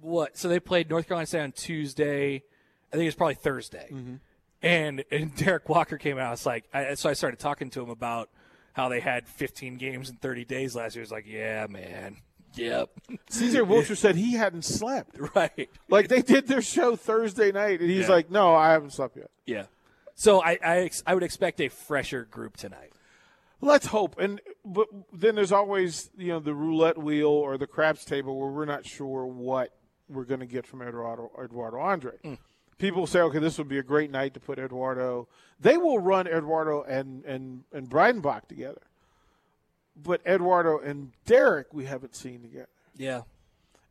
what 0.00 0.36
so 0.36 0.48
they 0.48 0.60
played 0.60 0.88
north 0.88 1.06
carolina 1.08 1.26
state 1.26 1.40
on 1.40 1.52
tuesday 1.52 2.36
i 2.36 2.92
think 2.96 3.02
it 3.02 3.06
was 3.06 3.14
probably 3.16 3.34
thursday 3.34 3.88
and 4.62 5.04
and 5.10 5.34
derrick 5.36 5.68
walker 5.68 5.98
came 5.98 6.18
out 6.18 6.32
it's 6.32 6.46
like 6.46 6.64
I, 6.72 6.94
so 6.94 7.10
i 7.10 7.12
started 7.14 7.38
talking 7.40 7.68
to 7.70 7.82
him 7.82 7.90
about 7.90 8.28
how 8.74 8.88
they 8.88 9.00
had 9.00 9.26
15 9.26 9.76
games 9.76 10.08
in 10.08 10.16
30 10.16 10.44
days 10.44 10.76
last 10.76 10.94
year 10.94 11.02
it's 11.02 11.10
like 11.12 11.26
yeah 11.26 11.66
man 11.68 12.18
yep 12.58 12.90
CJ 13.30 13.66
Wilcher 13.68 13.96
said 13.96 14.16
he 14.16 14.32
hadn't 14.34 14.64
slept. 14.64 15.16
right 15.34 15.70
Like 15.88 16.08
they 16.08 16.22
did 16.22 16.46
their 16.46 16.62
show 16.62 16.96
Thursday 16.96 17.52
night, 17.52 17.80
and 17.80 17.88
he's 17.90 18.08
Yeah. 18.08 18.14
like, 18.14 18.30
"No, 18.30 18.54
I 18.54 18.72
haven't 18.72 18.92
slept 18.92 19.16
yet." 19.16 19.30
yeah 19.46 19.64
so 20.14 20.42
I, 20.42 20.58
I 20.64 20.78
ex- 20.80 21.02
I 21.06 21.14
would 21.14 21.22
expect 21.22 21.60
a 21.60 21.68
fresher 21.68 22.24
group 22.24 22.56
tonight 22.56 22.92
Let's 23.60 23.86
hope. 23.86 24.20
And 24.20 24.40
but 24.64 24.86
then 25.12 25.34
there's 25.34 25.50
always 25.50 26.10
you 26.16 26.28
know 26.28 26.38
the 26.38 26.54
roulette 26.54 26.96
wheel 26.96 27.28
or 27.30 27.58
the 27.58 27.66
craps 27.66 28.04
table 28.04 28.38
where 28.38 28.50
we're 28.50 28.64
not 28.66 28.86
sure 28.86 29.26
what 29.26 29.74
we're 30.08 30.24
going 30.24 30.38
to 30.40 30.46
get 30.46 30.64
from 30.64 30.80
Eduardo 30.80 31.30
Eduardo 31.42 31.78
Andre. 31.78 32.12
Mm. 32.24 32.38
People 32.78 33.08
say, 33.08 33.20
okay, 33.20 33.40
this 33.40 33.58
would 33.58 33.66
be 33.68 33.78
a 33.78 33.82
great 33.82 34.12
night 34.12 34.34
to 34.34 34.40
put 34.40 34.60
Eduardo. 34.60 35.26
They 35.58 35.76
will 35.76 35.98
run 35.98 36.28
Eduardo 36.28 36.82
and 36.84 37.24
and 37.24 37.64
and 37.72 37.90
Breidenbach 37.90 38.46
together, 38.46 38.82
but 40.02 40.20
Eduardo 40.26 40.78
and 40.78 41.12
Derrick 41.24 41.68
we 41.72 41.84
haven't 41.84 42.14
seen 42.14 42.42
together. 42.42 42.68
yeah 42.96 43.22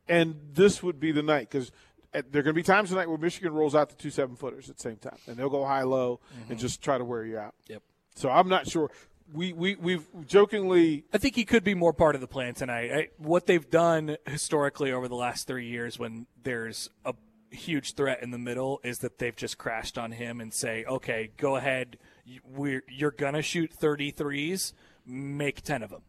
And 0.07 0.35
this 0.53 0.81
would 0.81 0.99
be 0.99 1.11
the 1.11 1.23
night 1.23 1.49
because 1.49 1.71
there 2.13 2.39
are 2.39 2.43
going 2.43 2.45
to 2.45 2.53
be 2.53 2.63
times 2.63 2.89
tonight 2.89 3.09
where 3.09 3.17
Michigan 3.17 3.53
rolls 3.53 3.75
out 3.75 3.89
the 3.89 3.95
two 3.95 4.09
seven 4.09 4.35
footers 4.35 4.69
at 4.69 4.77
the 4.77 4.81
same 4.81 4.97
time, 4.97 5.17
and 5.27 5.37
they'll 5.37 5.49
go 5.49 5.65
high 5.65 5.83
low 5.83 6.19
and 6.33 6.45
mm-hmm. 6.45 6.55
just 6.55 6.81
try 6.81 6.97
to 6.97 7.03
wear 7.03 7.25
you 7.25 7.37
out. 7.37 7.53
yep 7.67 7.83
So 8.15 8.29
I'm 8.29 8.49
not 8.49 8.67
sure. 8.67 8.89
We 9.33 9.51
we 9.51 9.75
we've 9.75 10.07
jokingly 10.25 11.03
I 11.13 11.17
think 11.17 11.35
he 11.35 11.43
could 11.43 11.63
be 11.63 11.75
more 11.75 11.93
part 11.93 12.15
of 12.15 12.21
the 12.21 12.27
plan 12.27 12.53
tonight. 12.53 12.91
I, 12.93 13.07
what 13.17 13.45
they've 13.45 13.69
done 13.69 14.17
historically 14.25 14.91
over 14.91 15.07
the 15.07 15.15
last 15.15 15.47
three 15.47 15.67
years, 15.67 15.99
when 15.99 16.27
there's 16.43 16.89
a 17.03 17.13
huge 17.51 17.95
threat 17.95 18.23
in 18.23 18.31
the 18.31 18.37
middle, 18.37 18.79
is 18.83 18.99
that 18.99 19.19
they've 19.19 19.35
just 19.35 19.57
crashed 19.57 19.97
on 19.97 20.13
him 20.13 20.39
and 20.39 20.53
say, 20.53 20.85
"Okay, 20.85 21.31
go 21.35 21.57
ahead. 21.57 21.97
We're, 22.45 22.83
you're 22.87 23.11
gonna 23.11 23.41
shoot 23.41 23.73
33s. 23.77 24.71
Make 25.07 25.61
10 25.61 25.83
of 25.83 25.89
them. 25.89 26.01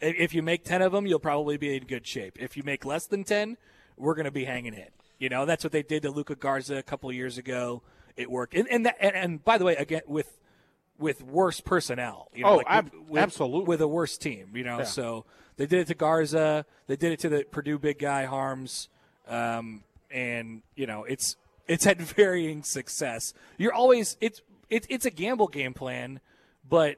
If 0.00 0.34
you 0.34 0.42
make 0.42 0.62
10 0.64 0.82
of 0.82 0.92
them, 0.92 1.06
you'll 1.06 1.18
probably 1.18 1.56
be 1.56 1.74
in 1.74 1.84
good 1.84 2.06
shape. 2.06 2.36
If 2.38 2.56
you 2.56 2.62
make 2.62 2.84
less 2.84 3.06
than 3.06 3.24
10, 3.24 3.56
we're 3.96 4.14
gonna 4.14 4.30
be 4.30 4.44
hanging 4.44 4.74
in. 4.74 4.88
You 5.18 5.30
know, 5.30 5.46
that's 5.46 5.64
what 5.64 5.72
they 5.72 5.82
did 5.82 6.02
to 6.02 6.10
Luka 6.10 6.34
Garza 6.34 6.76
a 6.76 6.82
couple 6.82 7.08
of 7.08 7.16
years 7.16 7.38
ago. 7.38 7.82
It 8.16 8.30
worked. 8.30 8.54
And 8.54 8.68
and, 8.68 8.84
that, 8.86 8.96
and 9.00 9.16
and 9.16 9.44
by 9.44 9.56
the 9.56 9.64
way, 9.64 9.74
again 9.76 10.02
with 10.06 10.38
with 10.98 11.22
worse 11.22 11.60
personnel. 11.60 12.28
You 12.34 12.44
know, 12.44 12.50
Oh, 12.50 12.56
like 12.56 12.66
ab- 12.68 12.92
with- 13.08 13.22
absolutely. 13.22 13.64
with 13.68 13.80
a 13.80 13.88
worse 13.88 14.18
team. 14.18 14.50
You 14.54 14.64
know, 14.64 14.82
so 14.84 15.24
they 15.56 15.64
did 15.66 15.80
it 15.80 15.86
to 15.88 15.94
Garza. 15.94 16.66
They 16.88 16.96
did 16.96 17.12
it 17.12 17.20
to 17.20 17.30
the 17.30 17.44
Purdue 17.50 17.78
big 17.78 17.98
guy 17.98 18.26
Haarms, 18.26 18.88
um, 19.28 19.82
and 20.10 20.60
you 20.74 20.86
know 20.86 21.04
it's 21.04 21.36
it's 21.66 21.84
had 21.84 22.00
varying 22.16 22.62
success. 22.62 23.32
You're 23.56 23.72
always 23.72 24.18
it's 24.20 24.42
it's 24.68 24.86
it's 24.90 25.06
a 25.06 25.10
gamble 25.10 25.48
game 25.48 25.72
plan, 25.72 26.20
but 26.68 26.96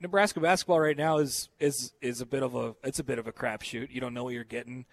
Nebraska 0.00 0.40
basketball 0.40 0.80
right 0.80 0.96
now 0.96 1.18
is 1.18 1.48
is 1.58 1.92
is 2.00 2.20
a 2.20 2.26
bit 2.26 2.42
of 2.42 2.54
a 2.54 2.74
it's 2.84 2.98
a 2.98 3.04
bit 3.04 3.18
of 3.18 3.26
a 3.26 3.32
crapshoot. 3.32 3.90
You 3.90 4.00
don't 4.00 4.14
know 4.14 4.24
what 4.24 4.34
you're 4.34 4.44
getting 4.44 4.86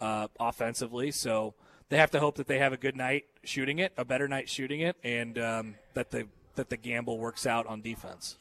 uh, 0.00 0.28
offensively, 0.40 1.10
so 1.10 1.54
they 1.88 1.96
have 1.98 2.10
to 2.12 2.20
hope 2.20 2.36
that 2.36 2.46
they 2.46 2.58
have 2.58 2.72
a 2.72 2.76
good 2.76 2.96
night 2.96 3.24
shooting 3.44 3.78
it, 3.78 3.92
a 3.96 4.04
better 4.04 4.28
night 4.28 4.48
shooting 4.48 4.80
it, 4.80 4.96
and 5.04 5.38
um, 5.38 5.74
that 5.94 6.10
the 6.10 6.26
that 6.54 6.70
the 6.70 6.76
gamble 6.76 7.18
works 7.18 7.46
out 7.46 7.66
on 7.66 7.80
defense. 7.80 8.36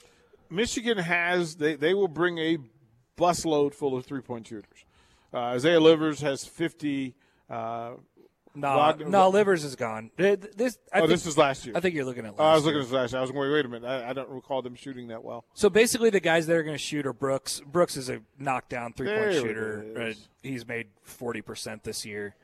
Michigan 0.50 0.98
has 0.98 1.56
they 1.56 1.76
they 1.76 1.94
will 1.94 2.08
bring 2.08 2.38
a 2.38 2.58
busload 3.18 3.74
full 3.74 3.96
of 3.96 4.06
three 4.06 4.22
point 4.22 4.48
shooters. 4.48 4.86
Uh, 5.34 5.38
Isaiah 5.38 5.80
Livers 5.80 6.22
has 6.22 6.44
50. 6.44 7.16
Uh, 7.50 7.92
No, 8.54 8.76
Wagner- 8.78 9.06
no, 9.10 9.30
Livers 9.30 9.64
is 9.64 9.76
gone. 9.76 10.12
This, 10.18 10.78
I 10.92 10.98
oh, 10.98 11.00
think, 11.02 11.10
this 11.12 11.26
is 11.26 11.38
last 11.38 11.66
year. 11.66 11.76
I 11.76 11.80
think 11.80 11.96
you're 11.96 12.06
looking 12.06 12.26
at. 12.26 12.32
Last 12.38 12.40
Oh, 12.40 12.44
I 12.44 12.56
was 12.56 12.66
year. 12.66 12.74
looking 12.76 12.90
at 12.96 13.02
last. 13.02 13.12
year. 13.14 13.20
I 13.20 13.22
was 13.22 13.32
going. 13.32 13.50
Wait, 13.50 13.54
wait 13.54 13.66
a 13.66 13.70
minute. 13.70 13.88
I, 13.88 14.10
I 14.10 14.14
don't 14.14 14.30
recall 14.30 14.62
them 14.62 14.76
shooting 14.76 15.08
that 15.08 15.24
well. 15.24 15.46
So 15.54 15.70
basically, 15.70 16.10
the 16.10 16.20
guys 16.20 16.48
that 16.48 16.56
are 16.56 16.64
going 16.64 16.76
to 16.76 16.84
shoot 16.84 17.06
are 17.06 17.14
Brooks. 17.14 17.62
Brooks 17.66 17.96
is 17.96 18.10
a 18.10 18.22
knockdown 18.38 18.94
three 18.94 19.08
point 19.08 19.34
shooter. 19.34 20.10
Uh, 20.10 20.14
he's 20.44 20.68
made 20.68 20.88
forty 21.04 21.42
percent 21.42 21.84
this 21.84 22.06
year. 22.06 22.36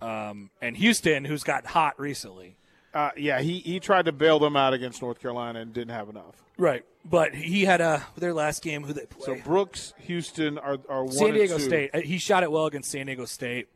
Um, 0.00 0.50
and 0.60 0.76
Houston, 0.76 1.24
who's 1.24 1.44
got 1.44 1.64
hot 1.66 1.98
recently. 2.00 2.56
Uh, 2.92 3.10
yeah, 3.16 3.40
he 3.40 3.60
he 3.60 3.80
tried 3.80 4.04
to 4.06 4.12
bail 4.12 4.38
them 4.38 4.56
out 4.56 4.74
against 4.74 5.00
North 5.00 5.20
Carolina 5.20 5.60
and 5.60 5.72
didn't 5.72 5.94
have 5.94 6.08
enough. 6.08 6.42
Right, 6.58 6.84
but 7.04 7.34
he 7.34 7.64
had 7.64 7.80
a 7.80 8.04
their 8.16 8.34
last 8.34 8.62
game. 8.62 8.84
Who 8.84 8.92
they 8.92 9.06
play. 9.06 9.38
So? 9.38 9.44
Brooks, 9.44 9.94
Houston 10.00 10.58
are 10.58 10.76
are 10.88 11.04
one 11.04 11.12
San 11.14 11.32
Diego. 11.34 11.56
State. 11.56 11.90
Uh, 11.94 12.00
He 12.00 12.18
shot 12.18 12.42
it 12.42 12.52
well 12.52 12.66
against 12.66 12.90
San 12.90 13.06
Diego 13.06 13.24
State 13.24 13.68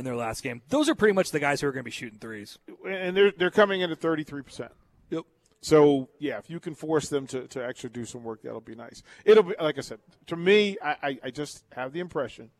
in 0.00 0.04
their 0.04 0.16
last 0.16 0.42
game. 0.42 0.62
Those 0.70 0.88
are 0.88 0.94
pretty 0.96 1.12
much 1.12 1.30
the 1.30 1.38
guys 1.38 1.60
who 1.60 1.68
are 1.68 1.72
going 1.72 1.82
to 1.82 1.84
be 1.84 1.90
shooting 1.92 2.18
threes. 2.18 2.58
and 2.84 3.16
they're 3.16 3.30
they're 3.30 3.50
coming 3.50 3.82
in 3.82 3.90
at 3.92 3.98
33 4.00 4.42
percent. 4.42 4.72
Yep. 5.10 5.24
So 5.60 6.08
yeah, 6.18 6.38
if 6.38 6.48
you 6.50 6.58
can 6.58 6.74
force 6.74 7.08
them 7.08 7.26
to, 7.28 7.46
to 7.48 7.62
actually 7.64 7.90
do 7.90 8.04
some 8.04 8.24
work, 8.24 8.42
that'll 8.42 8.60
be 8.60 8.74
nice. 8.74 9.02
It'll 9.24 9.42
be 9.44 9.54
like 9.60 9.78
I 9.78 9.82
said. 9.82 9.98
To 10.28 10.36
me, 10.36 10.76
I, 10.82 10.96
I, 11.02 11.18
I 11.24 11.30
just 11.30 11.62
have 11.72 11.92
the 11.92 12.00
impression, 12.00 12.50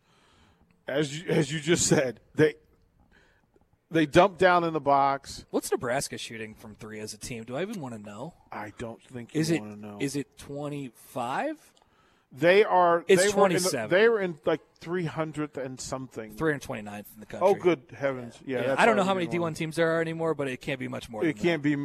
as 0.86 1.18
you, 1.18 1.28
as 1.30 1.50
you 1.52 1.58
just 1.60 1.86
said, 1.86 2.20
they 2.34 2.54
they 3.90 4.06
dump 4.06 4.38
down 4.38 4.62
in 4.64 4.72
the 4.72 4.80
box. 4.80 5.44
What's 5.50 5.70
Nebraska 5.72 6.16
shooting 6.18 6.54
from 6.54 6.74
three 6.76 7.00
as 7.00 7.12
a 7.14 7.18
team? 7.18 7.44
Do 7.44 7.56
I 7.56 7.62
even 7.62 7.80
want 7.80 7.94
to 7.94 8.00
know? 8.00 8.34
I 8.52 8.72
don't 8.78 9.02
think 9.02 9.34
you 9.34 9.40
Is 9.40 9.50
it 9.50 9.58
to 9.60 9.76
know. 9.76 9.96
is 10.00 10.14
it 10.14 10.38
twenty 10.38 10.92
five? 10.94 11.56
They 12.32 12.64
are 12.64 13.04
It's 13.08 13.22
they 13.22 13.28
were 13.28 13.46
in 13.46 13.54
the- 13.54 13.58
27. 13.60 13.90
they 13.90 14.08
were 14.08 14.20
in 14.20 14.38
like 14.44 14.60
300th 14.80 15.56
and 15.56 15.80
something. 15.80 16.34
329th 16.34 17.06
in 17.14 17.20
the 17.20 17.26
country. 17.26 17.48
Oh, 17.48 17.54
good 17.54 17.82
heavens! 17.96 18.38
Yeah, 18.44 18.62
Yeah, 18.62 18.74
I 18.78 18.86
don't 18.86 18.96
know 18.96 19.04
how 19.04 19.14
many 19.14 19.26
one. 19.38 19.52
D1 19.52 19.56
teams 19.56 19.76
there 19.76 19.90
are 19.96 20.00
anymore, 20.00 20.34
but 20.34 20.48
it 20.48 20.60
can't 20.60 20.78
be 20.80 20.88
much 20.88 21.08
more. 21.10 21.24
It 21.24 21.36
can't 21.36 21.62
be. 21.62 21.74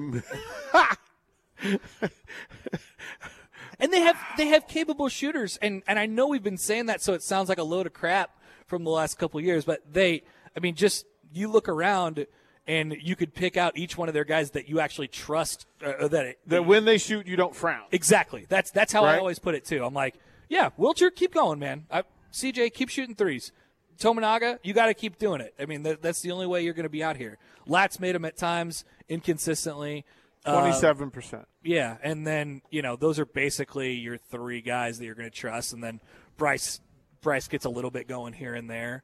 and 3.80 3.92
they 3.92 4.02
have 4.02 4.18
they 4.38 4.48
have 4.48 4.68
capable 4.68 5.10
shooters, 5.10 5.58
and 5.62 5.84
and 5.88 5.98
I 6.00 6.06
know 6.06 6.28
we've 6.28 6.44
been 6.44 6.58
saying 6.58 6.86
that, 6.88 7.02
so 7.02 7.14
it 7.14 7.24
sounds 7.24 7.50
like 7.50 7.58
a 7.58 7.64
load 7.64 7.86
of 7.88 7.94
crap 7.94 8.32
from 8.68 8.84
the 8.84 8.92
last 8.92 9.18
couple 9.18 9.40
of 9.40 9.46
years, 9.46 9.66
but 9.66 9.82
they, 9.92 10.24
I 10.56 10.60
mean, 10.60 10.76
just 10.76 11.06
you 11.34 11.48
look 11.50 11.68
around. 11.70 12.26
And 12.68 12.98
you 13.00 13.16
could 13.16 13.36
pick 13.36 13.58
out 13.58 13.78
each 13.78 13.96
one 13.96 14.08
of 14.08 14.16
their 14.16 14.24
guys 14.24 14.50
that 14.52 14.68
you 14.68 14.80
actually 14.80 15.08
trust. 15.08 15.68
Uh, 15.86 16.08
that 16.08 16.38
That 16.48 16.66
when 16.66 16.84
they 16.84 16.98
shoot, 16.98 17.28
you 17.28 17.36
don't 17.36 17.56
frown. 17.56 17.84
Exactly. 17.92 18.48
That's 18.50 18.72
that's 18.72 18.92
how 18.92 19.04
I 19.06 19.20
always 19.20 19.38
put 19.38 19.54
it 19.54 19.66
too. 19.66 19.86
I'm 19.86 19.94
like, 19.94 20.16
yeah, 20.50 20.70
Wilcher, 20.80 21.14
keep 21.14 21.34
going, 21.34 21.60
man. 21.60 21.86
I, 21.92 22.04
CJ, 22.34 22.74
keep 22.74 22.90
shooting 22.90 23.16
threes. 23.16 23.52
Tominaga, 23.98 24.60
you 24.64 24.74
got 24.74 24.88
to 24.88 24.94
keep 24.94 25.18
doing 25.18 25.40
it. 25.42 25.54
I 25.60 25.66
mean, 25.66 25.84
that, 25.84 26.02
that's 26.02 26.22
the 26.22 26.32
only 26.32 26.46
way 26.48 26.64
you're 26.64 26.74
going 26.74 26.84
to 26.84 26.90
be 26.90 27.04
out 27.04 27.16
here. 27.16 27.38
Lat's 27.66 28.00
made 28.00 28.14
them 28.14 28.26
at 28.26 28.36
times 28.38 28.84
inconsistently. 29.08 30.06
Uh, 30.46 30.60
Twenty-seven 30.62 31.10
percent. 31.12 31.48
yeah, 31.64 31.98
and 32.04 32.28
then 32.28 32.62
you 32.70 32.84
know 32.84 32.96
those 32.96 33.18
are 33.18 33.26
basically 33.26 33.94
your 33.94 34.18
three 34.18 34.62
guys 34.62 35.00
that 35.00 35.06
you're 35.06 35.16
going 35.16 35.30
to 35.30 35.36
trust, 35.36 35.74
and 35.74 35.84
then 35.84 36.00
Bryce 36.38 36.82
Bryce 37.22 37.48
gets 37.48 37.66
a 37.66 37.70
little 37.70 37.90
bit 37.90 38.08
going 38.08 38.34
here 38.34 38.54
and 38.54 38.70
there. 38.70 39.02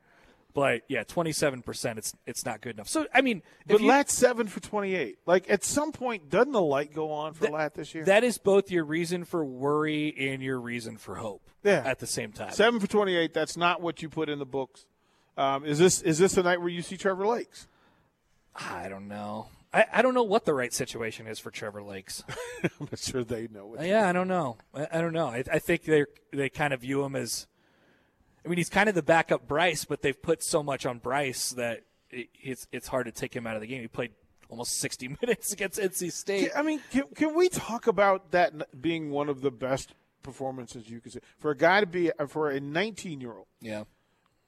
But 0.53 0.81
yeah, 0.89 1.03
27 1.03 1.61
percent. 1.61 1.97
It's 1.97 2.13
it's 2.25 2.45
not 2.45 2.61
good 2.61 2.75
enough. 2.75 2.87
So 2.89 3.07
I 3.13 3.21
mean, 3.21 3.41
But 3.67 3.81
you- 3.81 3.87
Lat's 3.87 4.13
seven 4.13 4.47
for 4.47 4.59
twenty-eight. 4.59 5.19
Like 5.25 5.49
at 5.49 5.63
some 5.63 5.91
point, 5.91 6.29
doesn't 6.29 6.51
the 6.51 6.61
light 6.61 6.93
go 6.93 7.11
on 7.11 7.33
for 7.33 7.43
That- 7.45 7.53
Lat 7.53 7.73
this 7.75 7.95
year? 7.95 8.03
that 8.05 8.23
is 8.23 8.37
both 8.37 8.69
your 8.69 8.83
reason 8.83 9.23
for 9.23 9.45
worry 9.45 10.13
and 10.19 10.41
your 10.43 10.59
reason 10.59 10.97
for 10.97 11.15
hope. 11.15 11.41
Yeah. 11.63 11.83
At 11.85 11.99
the 11.99 12.07
same 12.07 12.31
time. 12.31 12.51
Seven 12.51 12.79
for 12.79 12.87
twenty-eight. 12.87 13.33
That's 13.33 13.55
not 13.55 13.81
what 13.81 14.01
you 14.01 14.09
put 14.09 14.27
in 14.29 14.39
the 14.39 14.45
books. 14.45 14.85
Um, 15.37 15.63
is 15.65 15.79
this 15.79 16.01
is 16.01 16.17
this 16.19 16.33
the 16.33 16.43
night 16.43 16.59
where 16.59 16.69
you 16.69 16.81
see 16.81 16.97
Trevor 16.97 17.25
Lakes? 17.25 17.67
I 18.55 18.89
don't 18.89 19.07
know. 19.07 19.47
I, 19.73 19.85
I 19.93 20.01
don't 20.01 20.13
know 20.13 20.23
what 20.23 20.43
the 20.43 20.53
right 20.53 20.73
situation 20.73 21.27
is 21.27 21.39
for 21.39 21.49
Trevor 21.49 21.81
Lakes. 21.81 22.23
I'm 22.63 22.69
not 22.91 22.99
sure 22.99 23.23
they 23.23 23.47
know. 23.47 23.67
What 23.67 23.85
yeah, 23.85 24.09
I 24.09 24.11
don't 24.11 24.27
know. 24.27 24.57
I, 24.73 24.87
I 24.91 24.99
don't 25.01 25.13
know. 25.13 25.27
I, 25.27 25.43
I 25.49 25.59
think 25.59 25.83
they 25.85 26.03
they 26.33 26.49
kind 26.49 26.73
of 26.73 26.81
view 26.81 27.03
him 27.03 27.15
as. 27.15 27.47
I 28.45 28.49
mean, 28.49 28.57
he's 28.57 28.69
kind 28.69 28.89
of 28.89 28.95
the 28.95 29.03
backup 29.03 29.47
Bryce, 29.47 29.85
but 29.85 30.01
they've 30.01 30.19
put 30.19 30.41
so 30.43 30.63
much 30.63 30.85
on 30.85 30.97
Bryce 30.99 31.51
that 31.51 31.83
it, 32.09 32.29
it's 32.41 32.67
it's 32.71 32.87
hard 32.87 33.05
to 33.05 33.11
take 33.11 33.35
him 33.35 33.45
out 33.47 33.55
of 33.55 33.61
the 33.61 33.67
game. 33.67 33.81
He 33.81 33.87
played 33.87 34.11
almost 34.49 34.77
60 34.79 35.17
minutes 35.21 35.53
against 35.53 35.79
NC 35.79 36.11
State. 36.11 36.49
I 36.55 36.61
mean, 36.61 36.81
can, 36.91 37.03
can 37.15 37.35
we 37.35 37.49
talk 37.49 37.87
about 37.87 38.31
that 38.31 38.81
being 38.81 39.09
one 39.11 39.29
of 39.29 39.41
the 39.41 39.51
best 39.51 39.93
performances 40.23 40.89
you 40.89 40.99
could 40.99 41.11
see 41.13 41.19
for 41.39 41.51
a 41.51 41.57
guy 41.57 41.79
to 41.79 41.85
be 41.87 42.11
uh, 42.11 42.27
for 42.27 42.49
a 42.49 42.59
19 42.59 43.21
year 43.21 43.33
old 43.33 43.47
Yeah. 43.59 43.85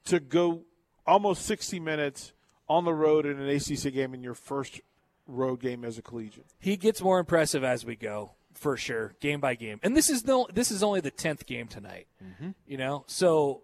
to 0.04 0.20
go 0.20 0.62
almost 1.06 1.44
60 1.46 1.80
minutes 1.80 2.32
on 2.68 2.84
the 2.84 2.94
road 2.94 3.26
in 3.26 3.38
an 3.40 3.48
ACC 3.48 3.92
game 3.92 4.14
in 4.14 4.22
your 4.22 4.34
first 4.34 4.80
road 5.26 5.60
game 5.60 5.84
as 5.84 5.98
a 5.98 6.02
collegiate? 6.02 6.46
He 6.60 6.76
gets 6.76 7.00
more 7.02 7.18
impressive 7.18 7.64
as 7.64 7.84
we 7.84 7.96
go, 7.96 8.32
for 8.54 8.76
sure, 8.76 9.14
game 9.20 9.40
by 9.40 9.54
game. 9.54 9.80
And 9.82 9.96
this 9.96 10.08
is 10.10 10.24
no, 10.24 10.46
this 10.52 10.70
is 10.70 10.82
only 10.82 11.00
the 11.00 11.10
tenth 11.10 11.44
game 11.46 11.66
tonight. 11.66 12.06
Mm-hmm. 12.24 12.50
You 12.66 12.76
know, 12.76 13.04
so 13.08 13.62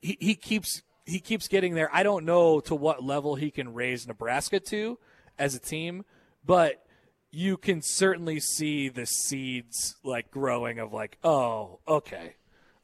he, 0.00 0.16
he 0.20 0.34
keeps 0.34 0.82
he 1.04 1.18
keeps 1.18 1.48
getting 1.48 1.74
there. 1.74 1.90
I 1.92 2.02
don't 2.02 2.24
know 2.24 2.60
to 2.60 2.74
what 2.74 3.02
level 3.02 3.34
he 3.34 3.50
can 3.50 3.74
raise 3.74 4.06
Nebraska 4.06 4.60
to 4.60 4.98
as 5.38 5.54
a 5.54 5.58
team, 5.58 6.04
but 6.44 6.84
you 7.30 7.56
can 7.56 7.80
certainly 7.82 8.40
see 8.40 8.88
the 8.88 9.06
seeds 9.06 9.96
like 10.02 10.30
growing 10.30 10.78
of 10.78 10.92
like, 10.92 11.18
oh, 11.22 11.80
okay. 11.86 12.36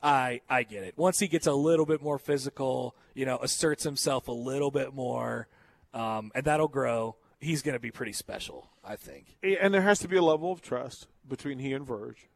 I 0.03 0.41
I 0.49 0.63
get 0.63 0.85
it. 0.85 0.95
Once 0.97 1.19
he 1.19 1.27
gets 1.27 1.47
a 1.47 1.53
little 1.53 1.87
bit 1.87 2.03
more 2.03 2.19
physical, 2.19 2.95
you 3.15 3.25
know, 3.25 3.39
asserts 3.39 3.83
himself 3.85 4.29
a 4.29 4.33
little 4.33 4.71
bit 4.71 4.95
more, 4.95 5.49
um, 5.95 6.31
and 6.35 6.45
that'll 6.45 6.69
grow. 6.69 7.17
He's 7.41 7.63
going 7.63 7.75
to 7.75 7.81
be 7.81 7.91
pretty 7.91 8.13
special, 8.13 8.71
I 8.85 8.97
think. 8.97 9.37
And 9.43 9.73
there 9.73 9.83
has 9.83 9.99
to 10.01 10.09
be 10.09 10.17
a 10.17 10.23
level 10.23 10.53
of 10.53 10.63
trust 10.63 11.07
between 11.29 11.59
he 11.59 11.73
and 11.73 11.87
Verge 11.87 12.29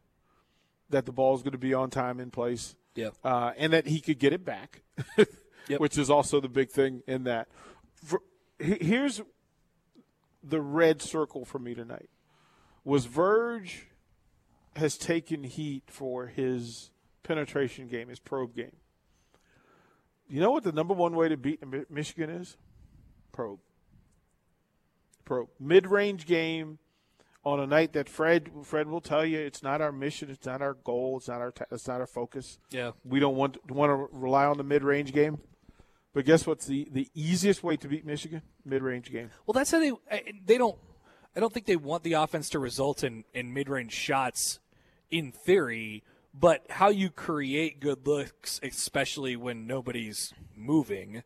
that 0.89 1.05
the 1.05 1.11
ball 1.11 1.35
is 1.35 1.41
going 1.41 1.53
to 1.53 1.57
be 1.57 1.73
on 1.73 1.89
time 1.89 2.19
in 2.19 2.29
place. 2.29 2.75
Yep. 2.95 3.13
uh, 3.23 3.51
and 3.57 3.73
that 3.73 3.87
he 3.87 4.01
could 4.01 4.19
get 4.19 4.33
it 4.33 4.43
back, 4.43 4.81
Yep. 5.67 5.79
which 5.79 5.97
is 5.97 6.09
also 6.09 6.39
the 6.41 6.49
big 6.49 6.69
thing 6.69 7.03
in 7.07 7.23
that. 7.23 7.47
For, 7.95 8.21
here's 8.59 9.21
the 10.43 10.59
red 10.61 11.01
circle 11.01 11.45
for 11.45 11.59
me 11.59 11.73
tonight. 11.73 12.09
Was 12.83 13.05
Verge 13.05 13.87
has 14.75 14.97
taken 14.97 15.43
heat 15.43 15.83
for 15.87 16.27
his 16.27 16.91
penetration 17.23 17.87
game, 17.87 18.09
his 18.09 18.19
probe 18.19 18.55
game. 18.55 18.75
You 20.27 20.39
know 20.39 20.51
what 20.51 20.63
the 20.63 20.71
number 20.71 20.93
one 20.93 21.15
way 21.15 21.29
to 21.29 21.37
beat 21.37 21.61
Michigan 21.91 22.29
is? 22.29 22.57
Probe. 23.31 23.59
Probe. 25.25 25.49
Mid-range 25.59 26.25
game 26.25 26.79
on 27.43 27.59
a 27.59 27.67
night 27.67 27.93
that 27.93 28.07
Fred 28.07 28.51
Fred 28.63 28.87
will 28.87 29.01
tell 29.01 29.25
you 29.25 29.39
it's 29.39 29.63
not 29.63 29.81
our 29.81 29.91
mission, 29.91 30.29
it's 30.29 30.45
not 30.45 30.61
our 30.61 30.75
goal, 30.75 31.17
it's 31.17 31.27
not 31.27 31.41
our 31.41 31.53
it's 31.71 31.87
not 31.87 31.99
our 31.99 32.07
focus. 32.07 32.59
Yeah. 32.69 32.91
We 33.03 33.19
don't 33.19 33.35
want 33.35 33.71
want 33.71 33.89
to 33.89 34.15
rely 34.15 34.45
on 34.45 34.57
the 34.57 34.63
mid-range 34.63 35.13
game. 35.13 35.39
But 36.13 36.25
guess 36.25 36.45
what's 36.45 36.65
the 36.65 36.87
the 36.91 37.07
easiest 37.15 37.63
way 37.63 37.77
to 37.77 37.87
beat 37.87 38.05
Michigan? 38.05 38.41
Mid-range 38.65 39.11
game. 39.11 39.31
Well, 39.45 39.53
that's 39.53 39.71
how 39.71 39.79
they 39.79 39.93
they 40.45 40.57
don't. 40.57 40.77
I 41.35 41.39
don't 41.39 41.53
think 41.53 41.65
they 41.65 41.77
want 41.77 42.03
the 42.03 42.13
offense 42.13 42.49
to 42.49 42.59
result 42.59 43.03
in 43.03 43.23
in 43.33 43.53
mid 43.53 43.69
range 43.69 43.93
shots, 43.93 44.59
in 45.09 45.31
theory. 45.31 46.03
But 46.33 46.65
how 46.69 46.89
you 46.89 47.09
create 47.09 47.81
good 47.81 48.07
looks, 48.07 48.59
especially 48.63 49.35
when 49.35 49.67
nobody's 49.67 50.33
moving, 50.55 51.23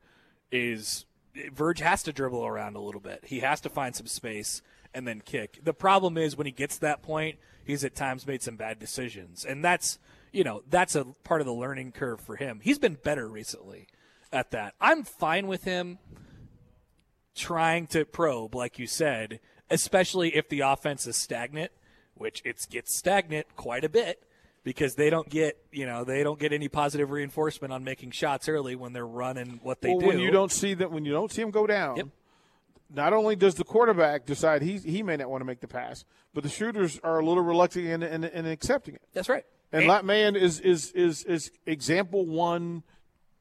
is 0.52 1.06
Verge 1.54 1.80
has 1.80 2.02
to 2.04 2.14
dribble 2.14 2.44
around 2.46 2.76
a 2.76 2.82
little 2.82 3.02
bit. 3.02 3.26
He 3.26 3.42
has 3.42 3.62
to 3.62 3.70
find 3.70 3.96
some 3.96 4.08
space 4.08 4.62
and 4.96 5.08
then 5.08 5.22
kick. 5.22 5.60
The 5.64 5.74
problem 5.74 6.18
is 6.18 6.36
when 6.36 6.48
he 6.48 6.52
gets 6.52 6.76
to 6.76 6.82
that 6.82 7.04
point, 7.04 7.38
he's 7.64 7.84
at 7.84 7.94
times 7.94 8.26
made 8.26 8.42
some 8.42 8.56
bad 8.56 8.80
decisions, 8.80 9.46
and 9.46 9.64
that's 9.64 10.00
you 10.32 10.44
know 10.44 10.64
that's 10.70 10.96
a 10.96 11.06
part 11.24 11.42
of 11.42 11.46
the 11.46 11.54
learning 11.54 11.92
curve 11.92 12.22
for 12.22 12.38
him. 12.38 12.62
He's 12.64 12.80
been 12.80 12.96
better 12.96 13.28
recently 13.28 13.88
at 14.32 14.52
that. 14.52 14.74
I'm 14.82 15.04
fine 15.04 15.48
with 15.48 15.66
him 15.66 16.00
trying 17.36 17.86
to 17.88 18.06
probe, 18.06 18.56
like 18.56 18.80
you 18.80 18.88
said, 18.88 19.42
especially 19.70 20.36
if 20.36 20.48
the 20.48 20.62
offense 20.62 21.06
is 21.06 21.18
stagnant, 21.18 21.72
which 22.16 22.42
it 22.46 22.66
gets 22.70 22.98
stagnant 22.98 23.56
quite 23.58 23.84
a 23.84 23.90
bit 23.90 24.24
because 24.64 24.96
they 24.96 25.10
don't 25.10 25.30
get 25.30 25.58
you 25.72 25.86
know 25.86 26.04
they 26.04 26.24
don't 26.24 26.40
get 26.40 26.54
any 26.54 26.68
positive 26.68 27.12
reinforcement 27.12 27.72
on 27.72 27.84
making 27.84 28.12
shots 28.12 28.50
early 28.50 28.76
when 28.76 28.94
they're 28.94 29.06
running 29.06 29.60
what 29.62 29.82
they 29.82 29.90
well, 29.90 30.00
do. 30.00 30.08
when 30.08 30.20
you 30.20 30.32
don't 30.32 30.52
see 30.52 30.74
that, 30.74 30.92
when 30.92 31.06
you 31.06 31.12
don't 31.12 31.32
see 31.32 31.42
him 31.42 31.52
go 31.52 31.68
down, 31.68 31.98
Yep. 31.98 32.08
Not 32.94 33.14
only 33.14 33.36
does 33.36 33.56
the 33.56 33.64
quarterback 33.64 34.26
decide 34.26 34.62
he 34.62 34.78
he 34.78 35.04
may 35.04 35.18
not 35.18 35.30
want 35.30 35.42
to 35.42 35.46
make 35.46 35.60
the 35.60 35.68
pass, 35.68 36.06
but 36.34 36.44
the 36.44 36.50
shooters 36.50 37.00
are 37.04 37.20
a 37.20 37.26
little 37.26 37.44
reluctant 37.44 37.86
in, 37.86 38.04
in, 38.04 38.24
in 38.24 38.46
accepting 38.46 38.96
it. 38.96 39.02
That's 39.14 39.30
right. 39.30 39.46
And 39.72 39.88
Lat 39.88 40.06
Man 40.06 40.36
is 40.36 40.60
is 40.60 40.92
is 40.92 41.24
is 41.24 41.52
example 41.66 42.26
one, 42.26 42.84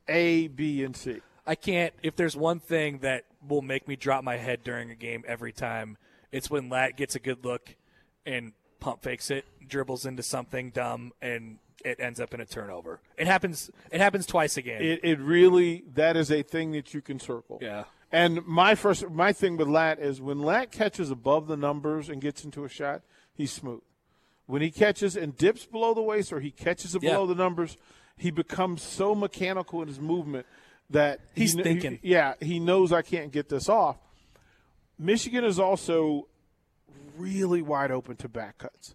A, 0.09 0.49
B, 0.49 0.83
and 0.83 0.97
C. 0.97 1.21
I 1.47 1.55
can't. 1.55 1.93
If 2.03 2.17
there's 2.17 2.37
one 2.37 2.59
thing 2.59 2.99
that 2.99 3.25
will 3.47 3.63
make 3.63 3.87
me 3.87 3.97
drop 3.97 4.25
my 4.25 4.37
head 4.37 4.65
during 4.65 4.91
a 4.91 4.95
game 4.95 5.25
every 5.29 5.53
time, 5.53 5.99
it's 6.33 6.51
when 6.51 6.69
Lat 6.69 6.97
gets 6.97 7.15
a 7.15 7.21
good 7.21 7.45
look 7.45 7.77
and 8.25 8.53
pump 8.81 9.03
fakes 9.03 9.31
it, 9.31 9.45
dribbles 9.69 10.07
into 10.07 10.23
something 10.23 10.71
dumb, 10.71 11.13
and 11.21 11.59
it 11.85 12.01
ends 12.01 12.19
up 12.19 12.33
in 12.35 12.41
a 12.41 12.47
turnover. 12.47 13.01
It 13.17 13.27
happens. 13.27 13.71
It 13.91 14.01
happens 14.01 14.27
twice 14.27 14.57
a 14.57 14.63
game. 14.63 14.81
It, 14.81 15.01
it 15.03 15.19
really 15.21 15.85
that 15.95 16.17
is 16.17 16.31
a 16.31 16.43
thing 16.43 16.73
that 16.73 16.95
you 16.95 17.03
can 17.03 17.21
circle. 17.21 17.59
Yeah. 17.61 17.85
And 18.13 18.45
my 18.47 18.75
first 18.75 19.09
my 19.11 19.33
thing 19.33 19.57
with 19.57 19.69
Lat 19.69 19.99
is 19.99 20.21
when 20.21 20.39
Lat 20.41 20.71
catches 20.71 21.11
above 21.11 21.47
the 21.49 21.57
numbers 21.57 22.09
and 22.09 22.21
gets 22.21 22.45
into 22.45 22.65
a 22.65 22.69
shot, 22.69 23.03
he's 23.35 23.51
smooth. 23.53 23.83
When 24.47 24.63
he 24.63 24.71
catches 24.71 25.17
and 25.17 25.37
dips 25.37 25.65
below 25.67 25.95
the 25.95 26.03
waist 26.03 26.33
or 26.33 26.41
he 26.41 26.51
catches 26.51 26.95
it 26.95 27.03
Yeah. 27.03 27.13
below 27.13 27.27
the 27.27 27.35
numbers, 27.35 27.77
he 28.17 28.31
becomes 28.31 28.83
so 28.83 29.15
mechanical 29.15 29.81
in 29.83 29.89
his 29.89 29.99
movement 29.99 30.47
that 30.91 31.21
He's 31.35 31.55
kn- 31.55 31.65
thinking. 31.65 31.99
he- 32.03 32.11
yeah, 32.11 32.35
he 32.41 32.61
knows 32.61 32.93
I 32.93 33.03
can't 33.03 33.33
get 33.33 33.49
this 33.49 33.69
off. 33.69 33.97
Michigan 34.99 35.45
is 35.45 35.59
also 35.59 36.29
really 37.17 37.63
wide 37.63 37.91
open 37.91 38.17
to 38.17 38.29
back 38.29 38.59
cuts. 38.59 38.95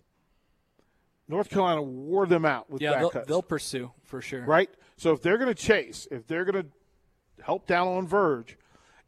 North 1.28 1.50
Carolina 1.50 1.82
wore 1.82 2.26
them 2.26 2.46
out 2.46 2.70
with 2.70 2.82
yeah, 2.82 2.92
back 2.92 3.00
they'll, 3.02 3.10
cuts 3.10 3.28
they'll 3.28 3.42
pursue 3.44 3.92
for 4.04 4.22
sure. 4.22 4.46
right? 4.46 4.70
So 4.98 5.12
if 5.14 5.22
they're 5.22 5.38
going 5.38 5.54
to 5.54 5.62
chase, 5.62 6.08
if 6.12 6.26
they're 6.28 6.46
going 6.46 6.64
to 6.64 7.44
help 7.44 7.66
down 7.68 7.88
on 7.88 8.08
Verge, 8.08 8.58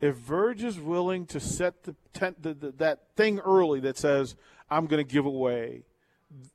if 0.01 0.15
Verge 0.15 0.63
is 0.63 0.79
willing 0.79 1.25
to 1.27 1.39
set 1.39 1.83
the, 1.83 1.95
ten, 2.13 2.35
the, 2.41 2.53
the 2.53 2.71
that 2.73 2.99
thing 3.15 3.39
early 3.39 3.79
that 3.81 3.97
says 3.97 4.35
I'm 4.69 4.87
going 4.87 5.05
to 5.05 5.09
give 5.09 5.25
away 5.25 5.83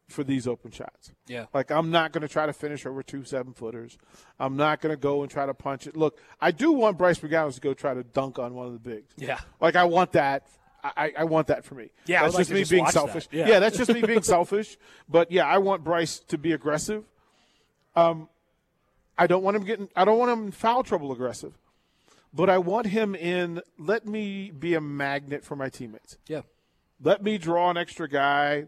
for 0.09 0.25
these 0.25 0.47
open 0.47 0.71
shots. 0.71 1.13
Yeah. 1.27 1.47
Like 1.55 1.71
I'm 1.71 1.91
not 1.91 2.13
going 2.13 2.23
to 2.23 2.29
try 2.29 2.47
to 2.47 2.53
finish 2.53 2.85
over 2.85 3.03
two 3.03 3.25
seven 3.25 3.53
footers. 3.53 3.99
I'm 4.41 4.57
not 4.57 4.81
going 4.81 4.93
to 4.93 5.01
go 5.01 5.23
and 5.23 5.31
try 5.31 5.47
to 5.47 5.55
punch 5.55 5.87
it. 5.87 5.97
Look, 5.97 6.21
I 6.41 6.51
do 6.51 6.73
want 6.73 6.99
Bryce 6.99 7.19
McGowan 7.19 7.55
to 7.55 7.61
go 7.61 7.75
try 7.75 7.95
to 7.95 8.03
dunk 8.03 8.39
on 8.39 8.55
one 8.55 8.67
of 8.67 8.73
the 8.73 8.79
bigs. 8.79 9.13
Yeah. 9.17 9.39
Like 9.61 9.77
I 9.77 9.85
want 9.85 10.13
that. 10.13 10.47
I, 10.83 11.13
I 11.19 11.25
want 11.25 11.49
that 11.49 11.65
for 11.65 11.75
me. 11.75 11.91
Yeah, 12.07 12.23
that's 12.23 12.35
like 12.35 12.43
just 12.43 12.53
me 12.53 12.61
just 12.61 12.71
being 12.71 12.85
watch 12.85 12.95
that. 12.95 13.01
selfish. 13.01 13.29
Yeah. 13.33 13.59
that's 13.59 13.77
just 13.77 13.93
me 13.93 14.03
being 14.03 14.23
selfish. 14.23 14.77
But 15.09 15.33
yeah, 15.33 15.47
I 15.47 15.59
want 15.59 15.83
Bryce 15.83 16.21
to 16.29 16.39
be 16.39 16.53
aggressive. 16.53 17.05
Um, 17.97 18.29
I 19.19 19.27
don't 19.27 19.43
want 19.43 19.57
him 19.57 19.65
getting. 19.65 19.89
I 19.97 20.05
don't 20.05 20.19
want 20.19 20.31
him 20.31 20.45
in 20.47 20.51
foul 20.53 20.85
trouble 20.85 21.11
aggressive, 21.11 21.55
but 22.37 22.51
I 22.51 22.59
want 22.59 22.89
him 22.89 23.15
in. 23.15 23.63
Let 23.79 24.07
me 24.07 24.51
be 24.51 24.75
a 24.75 24.81
magnet 24.81 25.43
for 25.43 25.57
my 25.57 25.71
teammates. 25.71 26.19
Yeah. 26.29 26.43
Let 27.03 27.23
me 27.23 27.39
draw 27.39 27.71
an 27.71 27.77
extra 27.77 28.09
guy, 28.09 28.67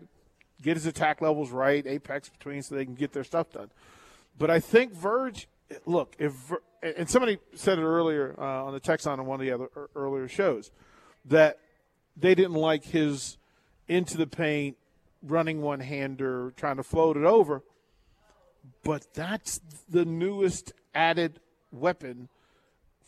get 0.63 0.77
his 0.77 0.87
attack 0.87 1.21
levels 1.21 1.51
right, 1.51 1.87
apex 1.87 2.29
between, 2.29 2.63
so 2.63 2.75
they 2.75 2.85
can 2.85 2.95
get 2.95 3.13
their 3.13 3.25
stuff 3.25 3.53
done. 3.53 3.71
But 4.39 4.51
I 4.51 4.61
think 4.61 4.95
Verge, 4.95 5.49
look, 5.87 6.15
if 6.19 6.53
and 6.83 7.09
somebody 7.11 7.39
said 7.55 7.79
it 7.79 7.83
earlier 7.83 8.35
uh, 8.39 8.65
on 8.65 8.73
the 8.73 8.81
text 8.81 9.07
on 9.07 9.25
one 9.27 9.41
of 9.41 9.47
the 9.47 9.53
other 9.53 9.69
earlier 9.95 10.29
shows 10.29 10.71
that 11.25 11.59
they 12.17 12.35
didn't 12.35 12.55
like 12.55 12.85
his 12.85 13.37
into 13.87 14.17
the 14.17 14.27
paint, 14.27 14.77
running 15.23 15.61
one 15.61 15.81
hander, 15.81 16.53
trying 16.57 16.77
to 16.77 16.83
float 16.83 17.17
it 17.17 17.25
over. 17.25 17.63
But 18.83 19.13
that's 19.15 19.61
the 19.89 20.05
newest 20.05 20.73
added 20.95 21.41
weapon 21.71 22.29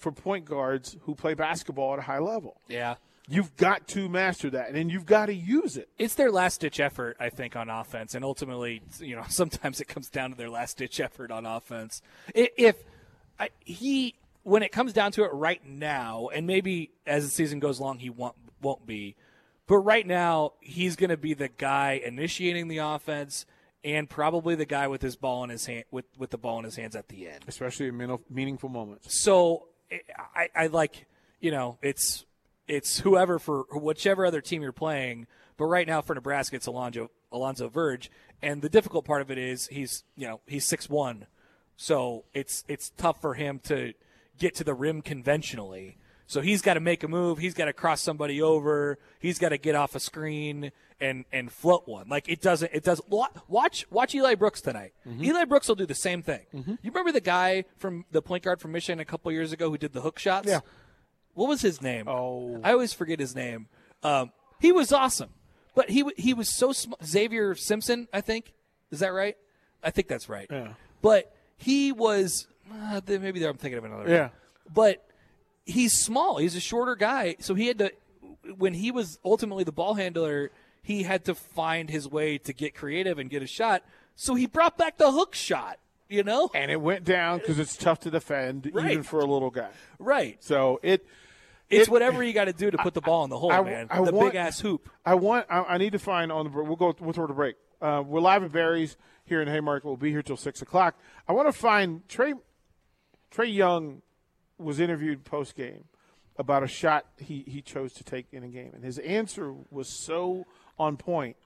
for 0.00 0.10
point 0.10 0.44
guards 0.44 0.96
who 1.02 1.14
play 1.14 1.34
basketball 1.34 1.92
at 1.92 1.98
a 2.00 2.02
high 2.02 2.18
level. 2.18 2.60
Yeah. 2.68 2.96
You've 3.28 3.56
got 3.56 3.86
to 3.88 4.08
master 4.08 4.50
that, 4.50 4.70
and 4.74 4.90
you've 4.90 5.06
got 5.06 5.26
to 5.26 5.34
use 5.34 5.76
it. 5.76 5.88
It's 5.98 6.16
their 6.16 6.32
last 6.32 6.62
ditch 6.62 6.80
effort, 6.80 7.16
I 7.20 7.28
think, 7.28 7.54
on 7.54 7.70
offense, 7.70 8.16
and 8.16 8.24
ultimately, 8.24 8.82
you 8.98 9.14
know, 9.14 9.24
sometimes 9.28 9.80
it 9.80 9.86
comes 9.86 10.08
down 10.08 10.30
to 10.30 10.36
their 10.36 10.50
last 10.50 10.78
ditch 10.78 10.98
effort 10.98 11.30
on 11.30 11.46
offense. 11.46 12.02
If 12.34 12.76
I, 13.38 13.50
he, 13.60 14.16
when 14.42 14.64
it 14.64 14.72
comes 14.72 14.92
down 14.92 15.12
to 15.12 15.24
it, 15.24 15.32
right 15.32 15.64
now, 15.64 16.28
and 16.34 16.46
maybe 16.46 16.90
as 17.06 17.24
the 17.24 17.30
season 17.30 17.60
goes 17.60 17.78
along, 17.78 17.98
he 17.98 18.10
won't 18.10 18.34
won't 18.60 18.84
be, 18.84 19.14
but 19.68 19.78
right 19.78 20.06
now, 20.06 20.54
he's 20.60 20.96
going 20.96 21.10
to 21.10 21.16
be 21.16 21.34
the 21.34 21.48
guy 21.48 22.00
initiating 22.04 22.66
the 22.66 22.78
offense 22.78 23.46
and 23.84 24.10
probably 24.10 24.54
the 24.54 24.66
guy 24.66 24.88
with 24.88 25.02
his 25.02 25.16
ball 25.16 25.44
in 25.44 25.50
his 25.50 25.66
hand 25.66 25.84
with, 25.90 26.04
with 26.18 26.30
the 26.30 26.38
ball 26.38 26.58
in 26.58 26.64
his 26.64 26.76
hands 26.76 26.96
at 26.96 27.08
the 27.08 27.28
end, 27.28 27.44
especially 27.46 27.86
in 27.86 28.18
meaningful 28.28 28.68
moments. 28.68 29.22
So 29.22 29.68
I, 30.34 30.48
I 30.54 30.66
like 30.68 31.06
you 31.40 31.50
know 31.50 31.78
it's 31.82 32.24
it's 32.68 33.00
whoever 33.00 33.38
for 33.38 33.64
whichever 33.72 34.24
other 34.24 34.40
team 34.40 34.62
you're 34.62 34.72
playing. 34.72 35.26
But 35.56 35.66
right 35.66 35.86
now 35.86 36.00
for 36.00 36.14
Nebraska, 36.14 36.56
it's 36.56 36.66
Alonzo 36.66 37.10
Alonzo 37.32 37.68
Verge, 37.68 38.10
and 38.42 38.62
the 38.62 38.68
difficult 38.68 39.04
part 39.04 39.22
of 39.22 39.30
it 39.30 39.38
is 39.38 39.66
he's 39.66 40.04
you 40.16 40.26
know 40.26 40.40
he's 40.46 40.66
six 40.66 40.88
one, 40.88 41.26
so 41.76 42.24
it's 42.32 42.64
it's 42.68 42.90
tough 42.96 43.20
for 43.20 43.34
him 43.34 43.58
to 43.64 43.92
get 44.38 44.54
to 44.56 44.64
the 44.64 44.74
rim 44.74 45.02
conventionally. 45.02 45.98
So 46.30 46.40
he's 46.40 46.62
got 46.62 46.74
to 46.74 46.80
make 46.80 47.02
a 47.02 47.08
move. 47.08 47.38
He's 47.38 47.54
got 47.54 47.64
to 47.64 47.72
cross 47.72 48.00
somebody 48.00 48.40
over. 48.40 49.00
He's 49.18 49.40
got 49.40 49.48
to 49.48 49.58
get 49.58 49.74
off 49.74 49.96
a 49.96 50.00
screen 50.00 50.70
and 51.00 51.24
and 51.32 51.50
float 51.50 51.88
one. 51.88 52.08
Like 52.08 52.28
it 52.28 52.40
doesn't. 52.40 52.70
It 52.72 52.84
does. 52.84 53.00
Watch 53.08 53.84
watch 53.90 54.14
Eli 54.14 54.36
Brooks 54.36 54.60
tonight. 54.60 54.92
Mm-hmm. 55.04 55.24
Eli 55.24 55.44
Brooks 55.46 55.66
will 55.66 55.74
do 55.74 55.86
the 55.86 55.94
same 55.96 56.22
thing. 56.22 56.46
Mm-hmm. 56.54 56.70
You 56.82 56.90
remember 56.92 57.10
the 57.10 57.20
guy 57.20 57.64
from 57.78 58.04
the 58.12 58.22
point 58.22 58.44
guard 58.44 58.60
from 58.60 58.70
Michigan 58.70 59.00
a 59.00 59.04
couple 59.04 59.32
years 59.32 59.50
ago 59.50 59.70
who 59.70 59.76
did 59.76 59.92
the 59.92 60.02
hook 60.02 60.20
shots? 60.20 60.46
Yeah. 60.46 60.60
What 61.34 61.48
was 61.48 61.62
his 61.62 61.82
name? 61.82 62.06
Oh, 62.06 62.60
I 62.62 62.74
always 62.74 62.92
forget 62.92 63.18
his 63.18 63.34
name. 63.34 63.66
Um, 64.04 64.30
he 64.60 64.70
was 64.70 64.92
awesome, 64.92 65.30
but 65.74 65.90
he 65.90 66.04
he 66.16 66.32
was 66.32 66.48
so 66.48 66.70
sm- 66.70 66.92
Xavier 67.04 67.56
Simpson. 67.56 68.06
I 68.12 68.20
think 68.20 68.52
is 68.92 69.00
that 69.00 69.12
right? 69.12 69.36
I 69.82 69.90
think 69.90 70.06
that's 70.06 70.28
right. 70.28 70.46
Yeah. 70.48 70.74
But 71.02 71.34
he 71.56 71.90
was 71.90 72.46
uh, 72.72 73.00
maybe 73.08 73.44
I'm 73.44 73.56
thinking 73.56 73.78
of 73.78 73.84
another. 73.84 74.08
Yeah. 74.08 74.28
But 74.72 75.04
he's 75.70 75.92
small. 75.92 76.38
He's 76.38 76.56
a 76.56 76.60
shorter 76.60 76.96
guy, 76.96 77.36
so 77.40 77.54
he 77.54 77.66
had 77.66 77.78
to. 77.78 77.92
When 78.56 78.74
he 78.74 78.90
was 78.90 79.18
ultimately 79.24 79.64
the 79.64 79.72
ball 79.72 79.94
handler, 79.94 80.50
he 80.82 81.02
had 81.02 81.24
to 81.26 81.34
find 81.34 81.90
his 81.90 82.08
way 82.08 82.38
to 82.38 82.52
get 82.52 82.74
creative 82.74 83.18
and 83.18 83.30
get 83.30 83.42
a 83.42 83.46
shot. 83.46 83.82
So 84.16 84.34
he 84.34 84.46
brought 84.46 84.76
back 84.76 84.98
the 84.98 85.10
hook 85.10 85.34
shot. 85.34 85.78
You 86.08 86.24
know, 86.24 86.50
and 86.54 86.72
it 86.72 86.80
went 86.80 87.04
down 87.04 87.38
because 87.38 87.60
it's 87.60 87.76
tough 87.76 88.00
to 88.00 88.10
defend, 88.10 88.68
right. 88.74 88.90
even 88.90 89.04
for 89.04 89.20
a 89.20 89.24
little 89.24 89.50
guy. 89.50 89.70
Right. 90.00 90.42
So 90.42 90.80
it. 90.82 91.06
It's 91.68 91.86
it, 91.86 91.90
whatever 91.92 92.24
you 92.24 92.32
got 92.32 92.46
to 92.46 92.52
do 92.52 92.68
to 92.68 92.78
put 92.78 92.94
the 92.94 93.00
ball 93.00 93.22
in 93.22 93.30
the 93.30 93.38
hole, 93.38 93.52
I, 93.52 93.62
man. 93.62 93.86
I 93.88 94.02
the 94.02 94.10
want, 94.10 94.32
big 94.32 94.34
ass 94.34 94.58
hoop. 94.58 94.90
I 95.06 95.14
want. 95.14 95.46
I, 95.48 95.60
I, 95.62 95.78
need 95.78 95.92
to 95.92 96.00
find 96.00 96.32
on 96.32 96.50
the. 96.50 96.50
We'll 96.50 96.74
go. 96.74 96.96
We'll 96.98 97.12
throw 97.12 97.28
the 97.28 97.32
break. 97.32 97.54
Uh, 97.80 98.02
we're 98.04 98.18
live 98.18 98.42
at 98.42 98.50
Barry's 98.50 98.96
here 99.24 99.40
in 99.40 99.46
Haymarket. 99.46 99.84
We'll 99.84 99.96
be 99.96 100.10
here 100.10 100.22
till 100.22 100.36
six 100.36 100.60
o'clock. 100.62 100.98
I 101.28 101.32
want 101.32 101.46
to 101.46 101.52
find 101.52 102.08
Trey. 102.08 102.34
Trae 103.32 103.54
Young 103.54 104.02
was 104.60 104.80
interviewed 104.80 105.24
post 105.24 105.54
game 105.54 105.84
about 106.36 106.62
a 106.62 106.66
shot 106.68 107.06
he, 107.18 107.44
he 107.46 107.60
chose 107.60 107.92
to 107.94 108.04
take 108.04 108.26
in 108.32 108.42
a 108.42 108.48
game. 108.48 108.72
And 108.74 108.84
his 108.84 108.98
answer 108.98 109.54
was 109.70 109.88
so 109.88 110.46
on 110.78 110.96
point, 110.96 111.36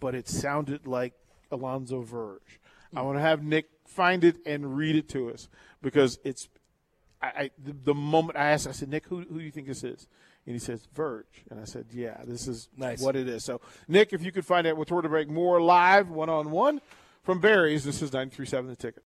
but 0.00 0.14
it 0.14 0.28
sounded 0.28 0.86
like 0.86 1.14
Alonzo 1.50 2.02
Verge. 2.02 2.60
I 2.94 3.02
want 3.02 3.16
to 3.18 3.22
have 3.22 3.42
Nick 3.42 3.66
find 3.86 4.24
it 4.24 4.36
and 4.46 4.76
read 4.76 4.96
it 4.96 5.08
to 5.10 5.30
us 5.30 5.48
because 5.82 6.18
it's 6.24 6.48
I, 7.20 7.26
I 7.26 7.50
the, 7.62 7.74
the, 7.84 7.94
moment 7.94 8.38
I 8.38 8.50
asked, 8.50 8.66
I 8.66 8.72
said, 8.72 8.88
Nick, 8.88 9.06
who, 9.06 9.20
who 9.20 9.38
do 9.38 9.44
you 9.44 9.50
think 9.50 9.66
this 9.66 9.82
is? 9.82 10.06
And 10.46 10.54
he 10.54 10.58
says, 10.58 10.86
Verge. 10.94 11.44
And 11.50 11.60
I 11.60 11.64
said, 11.64 11.86
yeah, 11.92 12.20
this 12.24 12.48
is 12.48 12.68
nice. 12.76 13.00
what 13.00 13.16
it 13.16 13.28
is. 13.28 13.44
So, 13.44 13.60
Nick, 13.86 14.12
if 14.12 14.22
you 14.22 14.32
could 14.32 14.46
find 14.46 14.66
out 14.66 14.86
to 14.86 15.08
Break 15.08 15.28
more 15.28 15.60
live, 15.60 16.10
one 16.10 16.28
on 16.28 16.50
one 16.50 16.80
from 17.22 17.40
Barry's, 17.40 17.84
this 17.84 17.96
is 17.96 18.12
937 18.12 18.70
The 18.70 18.76
Ticket. 18.76 18.96